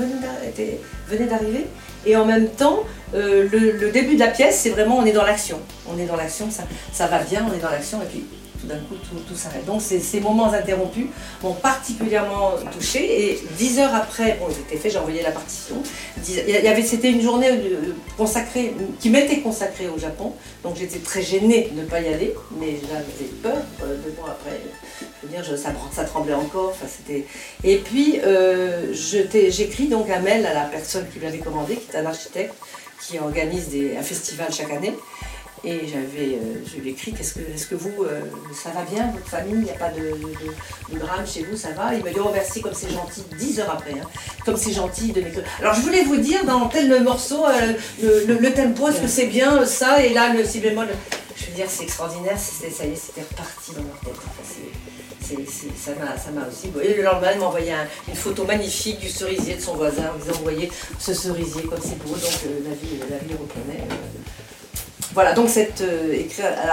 venait 1.07 1.25
d'arriver. 1.27 1.67
Et 2.05 2.15
en 2.15 2.25
même 2.25 2.49
temps, 2.49 2.83
le, 3.13 3.47
le, 3.47 3.91
début 3.91 4.15
de 4.15 4.19
la 4.19 4.27
pièce, 4.27 4.59
c'est 4.61 4.71
vraiment 4.71 4.97
on 4.97 5.05
est 5.05 5.11
dans 5.11 5.25
l'action. 5.25 5.59
On 5.87 5.99
est 5.99 6.05
dans 6.05 6.15
l'action, 6.15 6.49
ça, 6.49 6.63
ça 6.91 7.07
va 7.07 7.19
bien, 7.19 7.45
on 7.49 7.53
est 7.53 7.61
dans 7.61 7.69
l'action. 7.69 8.01
Et 8.01 8.05
puis 8.05 8.25
tout 8.61 8.67
d'un 8.67 8.77
coup, 8.77 8.95
tout, 9.27 9.35
s'arrête. 9.35 9.65
Donc 9.65 9.81
ces, 9.81 10.19
moments 10.19 10.51
interrompus 10.53 11.07
m'ont 11.41 11.53
particulièrement 11.53 12.53
touchée. 12.71 13.31
Et 13.31 13.43
dix 13.57 13.79
heures 13.79 13.93
après, 13.93 14.37
bon, 14.39 14.49
été 14.49 14.77
fait, 14.77 14.89
j'ai 14.89 14.99
envoyé 14.99 15.23
la 15.23 15.31
partition. 15.31 15.75
c'était 16.23 17.11
une 17.11 17.21
journée 17.21 17.49
euh, 17.49 17.95
consacrée, 18.17 18.73
qui 18.99 19.09
m'était 19.09 19.39
consacrée 19.39 19.89
au 19.89 19.97
Japon. 19.97 20.33
Donc 20.63 20.75
j'étais 20.77 20.99
très 20.99 21.21
gênée 21.21 21.71
de 21.73 21.81
ne 21.81 21.85
pas 21.85 22.01
y 22.01 22.13
aller, 22.13 22.33
mais 22.59 22.79
j'avais 22.87 23.31
peur. 23.41 23.63
Euh, 23.83 23.97
deux 24.03 24.13
mois 24.19 24.29
après, 24.31 24.59
veux 25.23 25.29
dire, 25.29 25.45
ça, 25.57 26.03
tremblait 26.03 26.33
encore. 26.33 26.75
Et 27.63 27.77
puis, 27.77 28.19
euh, 28.23 28.93
j'écris 28.93 29.87
donc 29.87 30.09
un 30.09 30.19
mail 30.19 30.45
à 30.45 30.53
la 30.53 30.65
personne 30.65 31.05
qui 31.11 31.19
m'avait 31.19 31.39
commandé, 31.39 31.75
qui 31.75 31.95
est 31.95 31.99
un 31.99 32.05
architecte 32.05 32.53
qui 33.07 33.17
organise 33.19 33.69
un 33.97 34.03
festival 34.03 34.53
chaque 34.53 34.71
année. 34.71 34.93
Et 35.63 35.81
j'avais, 35.87 36.37
euh, 36.37 36.63
je 36.65 36.81
lui 36.81 36.89
ai 36.89 36.91
écrit, 36.93 37.13
est-ce 37.19 37.67
que, 37.67 37.75
vous, 37.75 38.03
euh, 38.03 38.21
ça 38.51 38.71
va 38.71 38.81
bien, 38.81 39.11
votre 39.11 39.27
famille, 39.27 39.53
il 39.53 39.63
n'y 39.63 39.69
a 39.69 39.73
pas 39.73 39.89
de, 39.89 40.17
de, 40.91 40.97
drame 40.97 41.27
chez 41.27 41.43
vous, 41.43 41.55
ça 41.55 41.69
va? 41.71 41.93
Il 41.93 42.03
m'a 42.03 42.09
dit, 42.09 42.17
oh 42.19 42.31
comme 42.63 42.73
c'est 42.73 42.89
gentil, 42.89 43.23
dix 43.37 43.59
heures 43.59 43.69
après, 43.69 43.91
hein, 43.91 44.07
comme 44.43 44.57
c'est 44.57 44.71
gentil 44.71 45.11
de 45.11 45.21
m'écrire. 45.21 45.43
Alors 45.59 45.75
je 45.75 45.81
voulais 45.81 46.03
vous 46.03 46.17
dire, 46.17 46.43
dans 46.45 46.67
tel 46.67 47.03
morceau, 47.03 47.45
le, 48.01 48.39
le, 48.39 48.53
tempo, 48.53 48.87
est-ce 48.87 49.01
que 49.01 49.07
c'est 49.07 49.27
bien 49.27 49.63
ça 49.67 50.03
Et 50.03 50.13
là, 50.13 50.33
le 50.33 50.43
si 50.43 50.61
bémol, 50.61 50.87
je 51.35 51.45
veux 51.45 51.53
dire, 51.53 51.67
c'est 51.69 51.83
extraordinaire, 51.83 52.39
ça 52.39 52.65
y 52.85 52.91
est, 52.91 52.95
c'était 52.95 53.21
reparti 53.21 53.73
dans 53.73 53.83
leur 53.83 53.99
tête. 53.99 54.15
Ça 55.77 56.31
m'a 56.31 56.47
aussi. 56.47 56.71
Et 56.83 56.95
le 56.95 57.03
lendemain, 57.03 57.31
il 57.33 57.39
m'a 57.39 57.45
envoyé 57.45 57.73
une 58.07 58.15
photo 58.15 58.45
magnifique 58.45 58.99
du 58.99 59.09
cerisier 59.09 59.55
de 59.55 59.61
son 59.61 59.75
voisin 59.75 60.11
en 60.13 60.17
disant, 60.17 60.39
vous 60.43 60.49
ce 60.99 61.13
cerisier, 61.13 61.63
comme 61.63 61.79
c'est 61.81 61.97
beau, 62.03 62.13
donc 62.13 62.39
la, 62.63 62.75
vie, 62.75 62.99
la 63.09 63.17
vie 63.17 63.33
reprenait. 63.33 63.87
Voilà, 65.13 65.33
donc 65.33 65.49
euh, 65.57 66.23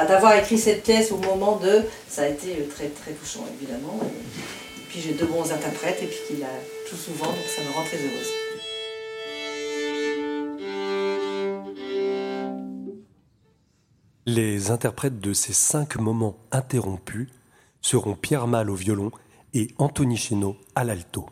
d'avoir 0.07 0.37
écrit 0.37 0.59
cette 0.59 0.85
pièce 0.85 1.11
au 1.11 1.17
moment 1.17 1.57
de, 1.57 1.83
ça 2.09 2.23
a 2.23 2.27
été 2.29 2.53
euh, 2.53 2.69
très 2.73 2.87
très 2.89 3.11
touchant 3.13 3.45
évidemment. 3.61 3.99
Et, 4.05 4.81
puis 4.89 5.01
j'ai 5.01 5.13
deux 5.13 5.27
bons 5.27 5.51
interprètes 5.53 5.99
et 6.03 6.07
puis 6.07 6.19
qu'il 6.29 6.43
a 6.45 6.49
tout 6.89 6.97
souvent, 6.97 7.27
donc 7.27 7.45
ça 7.47 7.63
me 7.63 7.75
rend 7.75 7.83
très 7.85 7.97
heureuse. 7.97 8.29
Les 14.25 14.71
interprètes 14.71 15.21
de 15.21 15.33
ces 15.33 15.53
cinq 15.53 15.97
moments 15.97 16.37
interrompus 16.53 17.29
seront 17.81 18.15
Pierre 18.15 18.47
Mal 18.47 18.71
au 18.71 18.75
violon 18.75 19.11
et 19.55 19.69
Anthony 19.79 20.17
Chénaud 20.17 20.57
à 20.75 20.85
l'alto. 20.85 21.27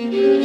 Mm-hmm. 0.00 0.39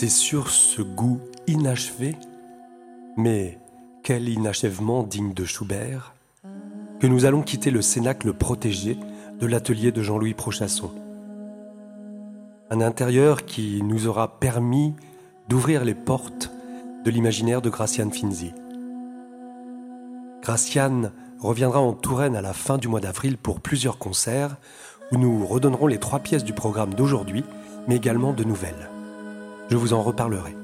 C'est 0.00 0.08
sur 0.08 0.50
ce 0.50 0.80
goût 0.80 1.18
inachevé, 1.48 2.14
mais 3.16 3.58
quel 4.04 4.28
inachèvement 4.28 5.02
digne 5.02 5.34
de 5.34 5.44
Schubert, 5.44 6.14
que 7.00 7.08
nous 7.08 7.24
allons 7.24 7.42
quitter 7.42 7.72
le 7.72 7.82
cénacle 7.82 8.32
protégé 8.32 8.96
de 9.40 9.46
l'atelier 9.48 9.90
de 9.90 10.00
Jean-Louis 10.00 10.34
Prochasson. 10.34 10.92
Un 12.70 12.80
intérieur 12.80 13.44
qui 13.44 13.82
nous 13.82 14.06
aura 14.06 14.38
permis 14.38 14.94
d'ouvrir 15.48 15.84
les 15.84 15.96
portes 15.96 16.52
de 17.04 17.10
l'imaginaire 17.10 17.60
de 17.60 17.68
Graciane 17.68 18.12
Finzi. 18.12 18.52
Graciane 20.42 21.10
reviendra 21.40 21.80
en 21.80 21.92
Touraine 21.92 22.36
à 22.36 22.40
la 22.40 22.52
fin 22.52 22.78
du 22.78 22.86
mois 22.86 23.00
d'avril 23.00 23.36
pour 23.36 23.58
plusieurs 23.58 23.98
concerts 23.98 24.58
où 25.10 25.18
nous 25.18 25.44
redonnerons 25.44 25.88
les 25.88 25.98
trois 25.98 26.20
pièces 26.20 26.44
du 26.44 26.52
programme 26.52 26.94
d'aujourd'hui, 26.94 27.42
mais 27.88 27.96
également 27.96 28.32
de 28.32 28.44
nouvelles. 28.44 28.90
Je 29.68 29.76
vous 29.76 29.92
en 29.92 30.02
reparlerai. 30.02 30.56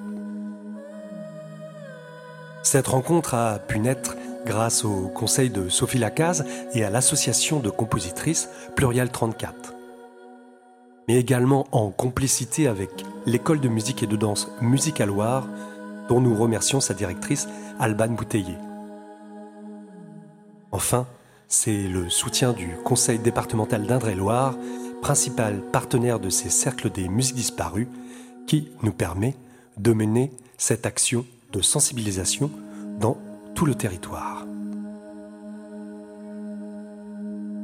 Cette 2.62 2.86
rencontre 2.86 3.34
a 3.34 3.58
pu 3.58 3.78
naître 3.78 4.16
grâce 4.46 4.84
au 4.84 5.08
conseil 5.08 5.50
de 5.50 5.68
Sophie 5.68 5.98
Lacaze 5.98 6.44
et 6.72 6.84
à 6.84 6.90
l'association 6.90 7.60
de 7.60 7.68
compositrices 7.68 8.48
Plurial 8.74 9.10
34. 9.10 9.74
Mais 11.06 11.16
également 11.16 11.66
en 11.72 11.90
complicité 11.90 12.66
avec 12.66 12.90
l'école 13.26 13.60
de 13.60 13.68
musique 13.68 14.02
et 14.02 14.06
de 14.06 14.16
danse 14.16 14.50
Musique 14.62 15.02
à 15.02 15.06
Loire, 15.06 15.46
dont 16.08 16.20
nous 16.20 16.34
remercions 16.34 16.80
sa 16.80 16.94
directrice 16.94 17.46
Alban 17.78 18.08
Bouteiller. 18.08 18.56
Enfin, 20.72 21.06
c'est 21.46 21.82
le 21.82 22.08
soutien 22.08 22.52
du 22.52 22.74
conseil 22.84 23.18
départemental 23.18 23.86
d'Indre-et-Loire, 23.86 24.56
principal 25.02 25.60
partenaire 25.60 26.20
de 26.20 26.30
ces 26.30 26.48
cercles 26.48 26.90
des 26.90 27.08
musiques 27.08 27.36
disparues, 27.36 27.88
qui 28.46 28.68
nous 28.82 28.92
permet 28.92 29.34
de 29.76 29.92
mener 29.92 30.32
cette 30.58 30.86
action 30.86 31.24
de 31.52 31.60
sensibilisation 31.60 32.50
dans 33.00 33.18
tout 33.54 33.66
le 33.66 33.74
territoire. 33.74 34.46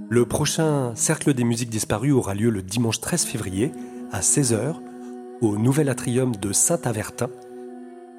Le 0.09 0.27
prochain 0.27 0.93
Cercle 0.97 1.35
des 1.35 1.45
musiques 1.45 1.71
disparues 1.71 2.13
aura 2.13 2.35
lieu 2.35 2.51
le 2.51 2.63
dimanche 2.63 3.01
13 3.01 3.25
février 3.25 3.73
à 4.11 4.21
16h 4.21 4.75
au 5.41 5.57
Nouvel 5.57 5.89
Atrium 5.89 6.35
de 6.35 6.53
Saint-Avertin 6.53 7.31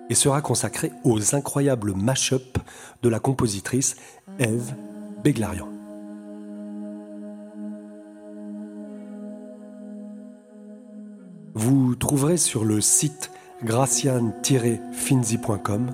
et 0.10 0.16
sera 0.16 0.42
consacré 0.42 0.92
aux 1.04 1.36
incroyables 1.36 1.94
mash-up 1.94 2.58
de 3.04 3.10
la 3.10 3.20
compositrice 3.20 3.96
Eve 4.40 4.74
Beglarian. 5.24 5.71
Vous 11.54 11.96
trouverez 11.96 12.38
sur 12.38 12.64
le 12.64 12.80
site 12.80 13.30
gracian-finzi.com 13.64 15.92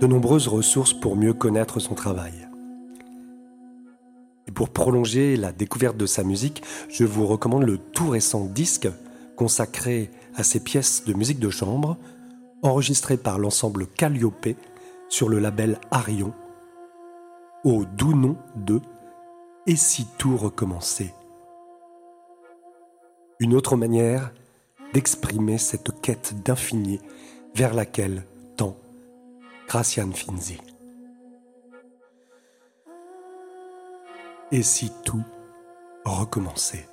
de 0.00 0.06
nombreuses 0.06 0.48
ressources 0.48 0.92
pour 0.92 1.14
mieux 1.14 1.32
connaître 1.32 1.78
son 1.78 1.94
travail. 1.94 2.32
Et 4.48 4.50
pour 4.50 4.70
prolonger 4.70 5.36
la 5.36 5.52
découverte 5.52 5.96
de 5.96 6.06
sa 6.06 6.24
musique, 6.24 6.64
je 6.88 7.04
vous 7.04 7.24
recommande 7.24 7.62
le 7.62 7.78
tout 7.78 8.08
récent 8.08 8.46
disque 8.46 8.88
consacré 9.36 10.10
à 10.34 10.42
ses 10.42 10.58
pièces 10.58 11.04
de 11.04 11.12
musique 11.12 11.38
de 11.38 11.50
chambre, 11.50 11.96
enregistré 12.62 13.16
par 13.16 13.38
l'ensemble 13.38 13.86
Calliope 13.86 14.56
sur 15.08 15.28
le 15.28 15.38
label 15.38 15.78
Arion, 15.92 16.32
au 17.62 17.84
doux 17.84 18.16
nom 18.16 18.36
de 18.56 18.80
Et 19.68 19.76
si 19.76 20.08
tout 20.18 20.36
recommençait? 20.36 21.14
Une 23.38 23.54
autre 23.54 23.76
manière 23.76 24.32
d'exprimer 24.92 25.58
cette 25.58 26.00
quête 26.00 26.34
d'infini 26.44 27.00
vers 27.54 27.74
laquelle 27.74 28.24
tend 28.56 28.76
Gracian 29.68 30.10
Finzi. 30.12 30.58
Et 34.52 34.62
si 34.62 34.90
tout 35.04 35.22
recommençait? 36.04 36.89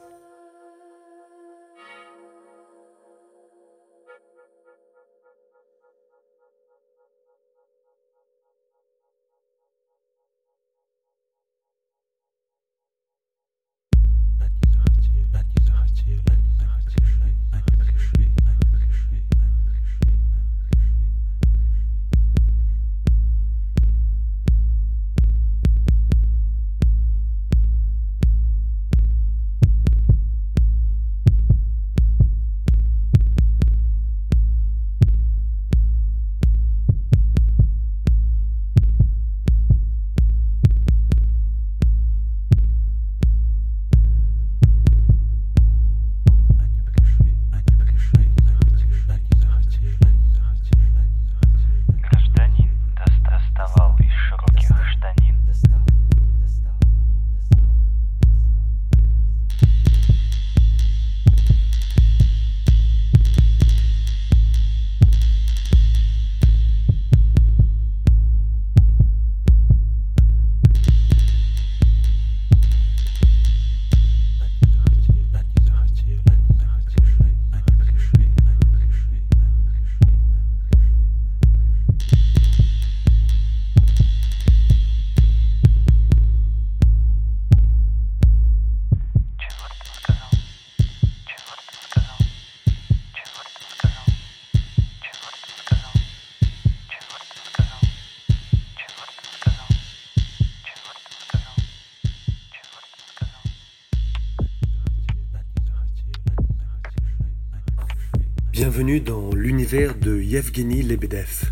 Bienvenue 108.77 109.01
dans 109.01 109.33
l'univers 109.33 109.95
de 109.95 110.21
Yevgeny 110.21 110.83
Lebedev. 110.83 111.49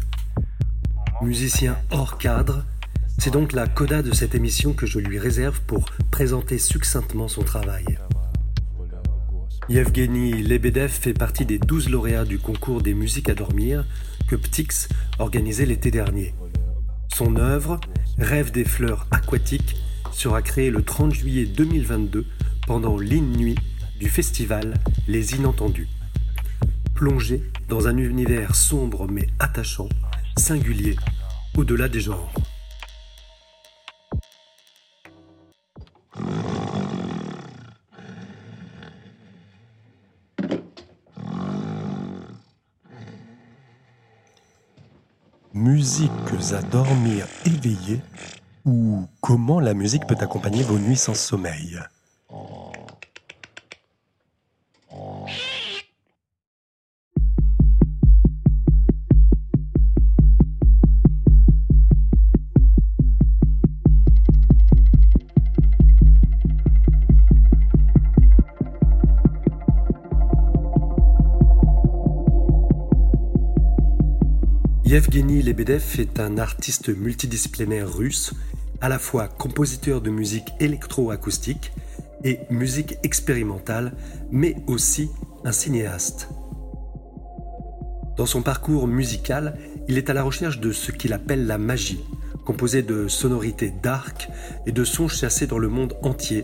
Musicien 1.24 1.76
hors 1.90 2.20
cadre, 2.20 2.64
c'est 3.18 3.32
donc 3.32 3.54
la 3.54 3.66
coda 3.66 4.04
de 4.04 4.14
cette 4.14 4.36
émission 4.36 4.74
que 4.74 4.86
je 4.86 5.00
lui 5.00 5.18
réserve 5.18 5.60
pour 5.62 5.86
présenter 6.12 6.60
succinctement 6.60 7.28
son 7.28 7.42
travail. 7.42 7.84
Yevgeny 9.70 10.44
Lebedev 10.44 10.92
fait 10.92 11.16
partie 11.16 11.48
des 11.48 11.58
12 11.58 11.90
lauréats 11.90 12.26
du 12.26 12.38
concours 12.38 12.84
des 12.84 12.94
musiques 12.94 13.30
à 13.30 13.34
dormir 13.34 13.88
que 14.28 14.36
Ptix 14.36 14.88
organisait 15.18 15.66
l'été 15.66 15.90
dernier. 15.90 16.36
Son 17.12 17.38
œuvre, 17.38 17.80
Rêve 18.20 18.52
des 18.52 18.66
fleurs 18.66 19.08
aquatiques, 19.10 19.78
sera 20.12 20.44
créée 20.44 20.70
le 20.70 20.84
30 20.84 21.16
juillet 21.16 21.46
2022 21.48 22.24
pendant 22.68 23.00
l'In 23.00 23.22
Nuit 23.36 23.58
du 24.00 24.10
festival 24.10 24.76
Les 25.08 25.34
Inentendus 25.34 25.90
plongé 26.96 27.44
dans 27.68 27.88
un 27.88 27.98
univers 27.98 28.56
sombre 28.56 29.08
mais 29.08 29.28
attachant, 29.38 29.90
singulier, 30.38 30.96
au-delà 31.56 31.90
des 31.90 32.00
genres. 32.00 32.34
Musiques 45.54 46.12
à 46.52 46.62
dormir 46.62 47.26
éveillé 47.46 48.02
ou 48.66 49.08
comment 49.22 49.60
la 49.60 49.74
musique 49.74 50.06
peut 50.08 50.16
accompagner 50.20 50.64
vos 50.64 50.78
nuits 50.78 50.98
sans 50.98 51.14
sommeil? 51.14 51.80
Lebedev 75.46 76.00
est 76.00 76.20
un 76.20 76.40
artiste 76.40 76.90
multidisciplinaire 76.90 77.88
russe, 77.88 78.34
à 78.82 78.90
la 78.90 78.98
fois 78.98 79.28
compositeur 79.28 80.02
de 80.02 80.10
musique 80.10 80.48
électroacoustique 80.60 81.72
et 82.24 82.40
musique 82.50 82.98
expérimentale, 83.04 83.94
mais 84.32 84.56
aussi 84.66 85.12
un 85.44 85.52
cinéaste. 85.52 86.30
Dans 88.18 88.26
son 88.26 88.42
parcours 88.42 88.88
musical, 88.88 89.60
il 89.88 90.00
est 90.00 90.10
à 90.10 90.16
la 90.16 90.24
recherche 90.24 90.60
de 90.60 90.72
ce 90.72 90.92
qu'il 90.92 91.14
appelle 91.14 91.46
la 91.46 91.60
magie, 91.60 92.04
composée 92.44 92.82
de 92.82 93.08
sonorités 93.08 93.72
dark 93.84 94.30
et 94.66 94.72
de 94.72 94.84
sons 94.84 95.08
chassés 95.08 95.46
dans 95.46 95.60
le 95.60 95.70
monde 95.70 95.96
entier, 96.02 96.44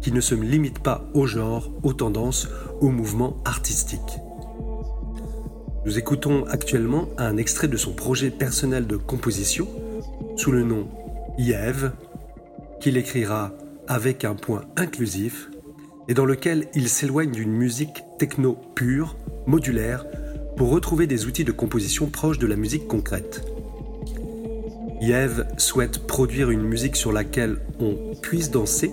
qui 0.00 0.10
ne 0.10 0.20
se 0.20 0.34
limite 0.34 0.80
pas 0.80 1.08
au 1.14 1.26
genre, 1.28 1.70
aux 1.84 1.92
tendances, 1.92 2.48
aux 2.80 2.90
mouvements 2.90 3.36
artistiques. 3.44 4.18
Nous 5.84 5.98
écoutons 5.98 6.44
actuellement 6.46 7.08
un 7.18 7.36
extrait 7.36 7.66
de 7.66 7.76
son 7.76 7.92
projet 7.92 8.30
personnel 8.30 8.86
de 8.86 8.96
composition 8.96 9.66
sous 10.36 10.52
le 10.52 10.62
nom 10.62 10.86
Yves, 11.38 11.90
qu'il 12.80 12.96
écrira 12.96 13.52
avec 13.88 14.24
un 14.24 14.34
point 14.34 14.62
inclusif 14.76 15.50
et 16.06 16.14
dans 16.14 16.24
lequel 16.24 16.68
il 16.74 16.88
s'éloigne 16.88 17.32
d'une 17.32 17.52
musique 17.52 18.04
techno 18.18 18.56
pure, 18.76 19.16
modulaire, 19.46 20.06
pour 20.56 20.70
retrouver 20.70 21.08
des 21.08 21.26
outils 21.26 21.44
de 21.44 21.50
composition 21.50 22.06
proches 22.06 22.38
de 22.38 22.46
la 22.46 22.56
musique 22.56 22.86
concrète. 22.86 23.44
Yves 25.00 25.46
souhaite 25.56 26.06
produire 26.06 26.50
une 26.50 26.62
musique 26.62 26.94
sur 26.94 27.10
laquelle 27.10 27.58
on 27.80 28.14
puisse 28.22 28.52
danser 28.52 28.92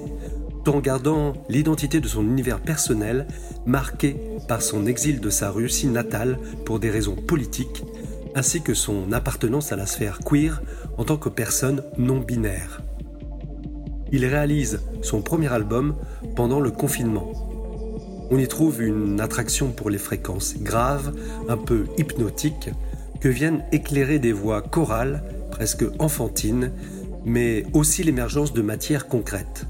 en 0.67 0.79
gardant 0.79 1.33
l'identité 1.47 1.99
de 1.99 2.07
son 2.07 2.23
univers 2.23 2.59
personnel 2.59 3.27
marqué 3.65 4.17
par 4.47 4.61
son 4.61 4.85
exil 4.85 5.19
de 5.19 5.29
sa 5.29 5.51
Russie 5.51 5.87
natale 5.87 6.37
pour 6.65 6.79
des 6.79 6.89
raisons 6.89 7.15
politiques, 7.15 7.83
ainsi 8.35 8.61
que 8.61 8.73
son 8.73 9.11
appartenance 9.11 9.71
à 9.71 9.75
la 9.75 9.85
sphère 9.85 10.19
queer 10.19 10.61
en 10.97 11.05
tant 11.05 11.17
que 11.17 11.29
personne 11.29 11.83
non 11.97 12.19
binaire. 12.19 12.81
Il 14.11 14.25
réalise 14.25 14.81
son 15.01 15.21
premier 15.21 15.51
album 15.51 15.95
pendant 16.35 16.59
le 16.59 16.71
confinement. 16.71 17.31
On 18.31 18.37
y 18.37 18.47
trouve 18.47 18.81
une 18.81 19.21
attraction 19.21 19.71
pour 19.71 19.89
les 19.89 19.97
fréquences 19.97 20.55
graves, 20.57 21.13
un 21.47 21.57
peu 21.57 21.85
hypnotiques, 21.97 22.69
que 23.21 23.29
viennent 23.29 23.63
éclairer 23.71 24.19
des 24.19 24.31
voix 24.31 24.61
chorales, 24.61 25.23
presque 25.51 25.85
enfantines, 25.99 26.71
mais 27.25 27.65
aussi 27.73 28.03
l'émergence 28.03 28.53
de 28.53 28.61
matières 28.61 29.07
concrètes. 29.07 29.65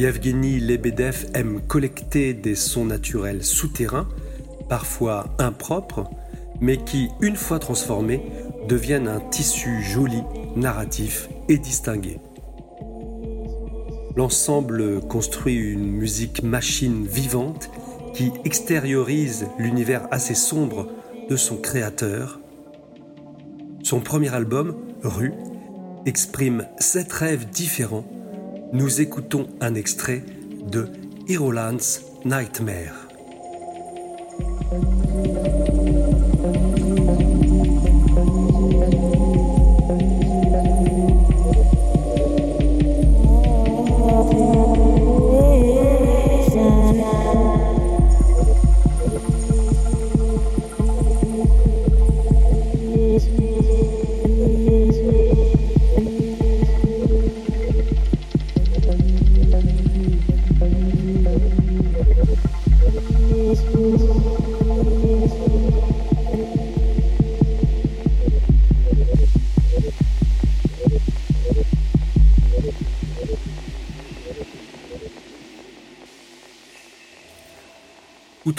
Yevgeny 0.00 0.60
Lebedev 0.60 1.26
aime 1.34 1.60
collecter 1.60 2.32
des 2.32 2.54
sons 2.54 2.86
naturels 2.86 3.44
souterrains, 3.44 4.08
parfois 4.66 5.26
impropres, 5.38 6.08
mais 6.58 6.78
qui, 6.78 7.10
une 7.20 7.36
fois 7.36 7.58
transformés, 7.58 8.22
deviennent 8.66 9.08
un 9.08 9.20
tissu 9.20 9.82
joli, 9.82 10.22
narratif 10.56 11.28
et 11.50 11.58
distingué. 11.58 12.16
L'ensemble 14.16 15.02
construit 15.02 15.56
une 15.56 15.92
musique 15.92 16.42
machine 16.42 17.06
vivante 17.06 17.70
qui 18.14 18.32
extériorise 18.46 19.48
l'univers 19.58 20.08
assez 20.10 20.34
sombre 20.34 20.88
de 21.28 21.36
son 21.36 21.58
créateur. 21.58 22.40
Son 23.82 24.00
premier 24.00 24.32
album, 24.32 24.78
Rue, 25.02 25.34
exprime 26.06 26.66
sept 26.78 27.12
rêves 27.12 27.50
différents 27.50 28.06
nous 28.72 29.00
écoutons 29.00 29.48
un 29.60 29.74
extrait 29.74 30.22
de 30.70 30.88
Heroland's 31.28 32.02
Nightmare. 32.24 33.08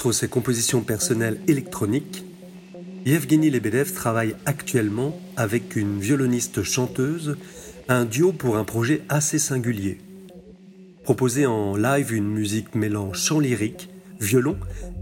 Outre 0.02 0.14
ses 0.14 0.30
compositions 0.30 0.82
personnelles 0.82 1.40
électroniques, 1.48 2.26
Yevgeny 3.06 3.52
Lebedev 3.52 3.94
travaille 3.94 4.36
actuellement 4.48 5.16
avec 5.38 5.76
une 5.76 6.00
violoniste 6.00 6.64
chanteuse, 6.64 7.38
un 7.88 8.06
duo 8.06 8.32
pour 8.32 8.58
un 8.58 8.64
projet 8.64 9.04
assez 9.10 9.38
singulier. 9.38 10.00
Proposer 11.04 11.46
en 11.46 11.76
live 11.76 12.16
une 12.16 12.32
musique 12.32 12.74
mêlant 12.74 13.14
chant 13.14 13.40
lyrique, 13.40 13.92
violon 14.20 14.58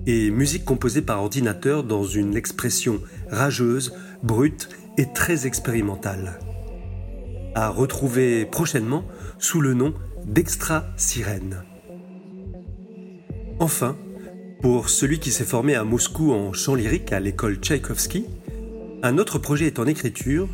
et 0.06 0.32
musique 0.32 0.66
composée 0.66 1.02
par 1.02 1.24
ordinateur 1.24 1.86
dans 1.86 2.04
une 2.04 2.36
expression 2.36 3.00
rageuse, 3.30 3.94
brute 4.22 4.68
et 4.98 5.14
très 5.14 5.48
expérimentale. 5.48 6.42
À 7.56 7.70
retrouver 7.70 8.46
prochainement 8.46 9.06
sous 9.38 9.62
le 9.62 9.74
nom 9.74 9.94
d'Extra 10.26 10.84
Sirène. 10.98 11.64
Enfin, 13.62 13.96
pour 14.62 14.90
celui 14.90 15.20
qui 15.20 15.32
s'est 15.32 15.46
formé 15.46 15.76
à 15.76 15.84
Moscou 15.84 16.34
en 16.34 16.52
chant 16.52 16.76
lyrique 16.76 17.14
à 17.14 17.20
l'école 17.20 17.58
Tchaïkovski, 17.58 18.26
un 19.04 19.18
autre 19.18 19.40
projet 19.40 19.68
est 19.68 19.80
en 19.80 19.88
écriture 19.88 20.50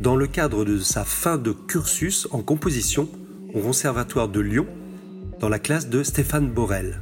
dans 0.00 0.16
le 0.16 0.26
cadre 0.26 0.64
de 0.64 0.78
sa 0.78 1.04
fin 1.04 1.38
de 1.38 1.52
cursus 1.52 2.28
en 2.32 2.42
composition 2.42 3.08
au 3.54 3.60
Conservatoire 3.60 4.28
de 4.28 4.40
Lyon 4.40 4.66
dans 5.40 5.48
la 5.48 5.58
classe 5.58 5.88
de 5.88 6.02
Stéphane 6.02 6.50
Borel. 6.50 7.00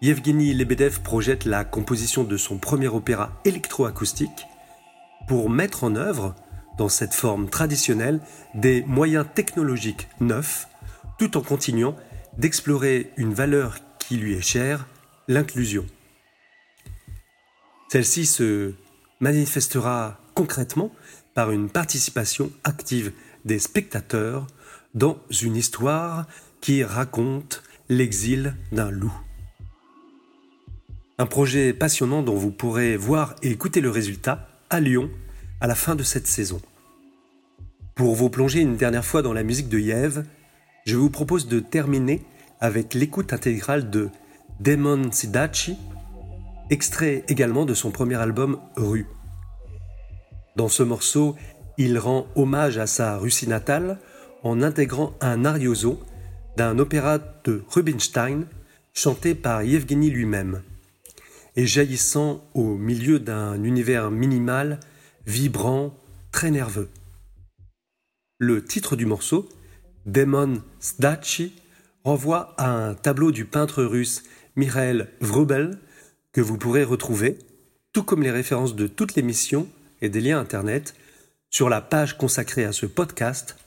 Yevgeny 0.00 0.54
Lebedev 0.54 1.00
projette 1.00 1.44
la 1.44 1.64
composition 1.64 2.24
de 2.24 2.36
son 2.36 2.56
premier 2.56 2.88
opéra 2.88 3.32
électroacoustique 3.44 4.46
pour 5.26 5.50
mettre 5.50 5.84
en 5.84 5.94
œuvre, 5.96 6.34
dans 6.78 6.88
cette 6.88 7.12
forme 7.12 7.50
traditionnelle, 7.50 8.20
des 8.54 8.82
moyens 8.86 9.26
technologiques 9.34 10.08
neufs, 10.20 10.68
tout 11.18 11.36
en 11.36 11.42
continuant 11.42 11.96
d'explorer 12.38 13.10
une 13.16 13.34
valeur 13.34 13.78
qui 14.08 14.16
lui 14.16 14.32
est 14.32 14.40
chère, 14.40 14.86
l'inclusion. 15.28 15.84
Celle-ci 17.92 18.24
se 18.24 18.72
manifestera 19.20 20.18
concrètement 20.34 20.90
par 21.34 21.50
une 21.50 21.68
participation 21.68 22.50
active 22.64 23.12
des 23.44 23.58
spectateurs 23.58 24.46
dans 24.94 25.18
une 25.42 25.56
histoire 25.56 26.26
qui 26.62 26.84
raconte 26.84 27.62
l'exil 27.90 28.54
d'un 28.72 28.90
loup. 28.90 29.12
Un 31.18 31.26
projet 31.26 31.74
passionnant 31.74 32.22
dont 32.22 32.36
vous 32.36 32.50
pourrez 32.50 32.96
voir 32.96 33.34
et 33.42 33.50
écouter 33.50 33.82
le 33.82 33.90
résultat 33.90 34.48
à 34.70 34.80
Lyon 34.80 35.10
à 35.60 35.66
la 35.66 35.74
fin 35.74 35.96
de 35.96 36.02
cette 36.02 36.26
saison. 36.26 36.62
Pour 37.94 38.14
vous 38.14 38.30
plonger 38.30 38.60
une 38.60 38.76
dernière 38.76 39.04
fois 39.04 39.20
dans 39.20 39.34
la 39.34 39.42
musique 39.42 39.68
de 39.68 39.78
Yves, 39.78 40.24
je 40.86 40.96
vous 40.96 41.10
propose 41.10 41.46
de 41.46 41.60
terminer 41.60 42.22
avec 42.60 42.94
l'écoute 42.94 43.32
intégrale 43.32 43.90
de 43.90 44.08
Demon 44.60 45.10
Sidachi, 45.12 45.76
extrait 46.70 47.24
également 47.28 47.64
de 47.64 47.74
son 47.74 47.90
premier 47.90 48.16
album 48.16 48.58
Rue. 48.76 49.06
Dans 50.56 50.68
ce 50.68 50.82
morceau, 50.82 51.36
il 51.76 51.98
rend 51.98 52.26
hommage 52.34 52.78
à 52.78 52.86
sa 52.86 53.16
Russie 53.16 53.48
natale 53.48 53.98
en 54.42 54.62
intégrant 54.62 55.14
un 55.20 55.44
arioso 55.44 56.00
d'un 56.56 56.78
opéra 56.78 57.18
de 57.44 57.62
Rubinstein 57.68 58.46
chanté 58.92 59.34
par 59.34 59.62
Yevgeny 59.62 60.10
lui-même 60.10 60.62
et 61.54 61.66
jaillissant 61.66 62.44
au 62.54 62.76
milieu 62.76 63.18
d'un 63.18 63.62
univers 63.62 64.10
minimal, 64.10 64.80
vibrant, 65.26 65.94
très 66.32 66.50
nerveux. 66.50 66.88
Le 68.38 68.64
titre 68.64 68.96
du 68.96 69.06
morceau, 69.06 69.48
Demon 70.06 70.62
Sdachi, 70.80 71.52
renvoie 72.08 72.54
à 72.56 72.70
un 72.70 72.94
tableau 72.94 73.30
du 73.32 73.44
peintre 73.44 73.84
russe 73.84 74.22
Mikhail 74.56 75.08
Vrubel 75.20 75.78
que 76.32 76.40
vous 76.40 76.56
pourrez 76.56 76.82
retrouver, 76.82 77.36
tout 77.92 78.02
comme 78.02 78.22
les 78.22 78.30
références 78.30 78.74
de 78.74 78.86
toutes 78.86 79.14
les 79.14 79.20
missions 79.20 79.68
et 80.00 80.08
des 80.08 80.22
liens 80.22 80.40
internet, 80.40 80.94
sur 81.50 81.68
la 81.68 81.82
page 81.82 82.16
consacrée 82.16 82.64
à 82.64 82.72
ce 82.72 82.86
podcast 82.86 83.58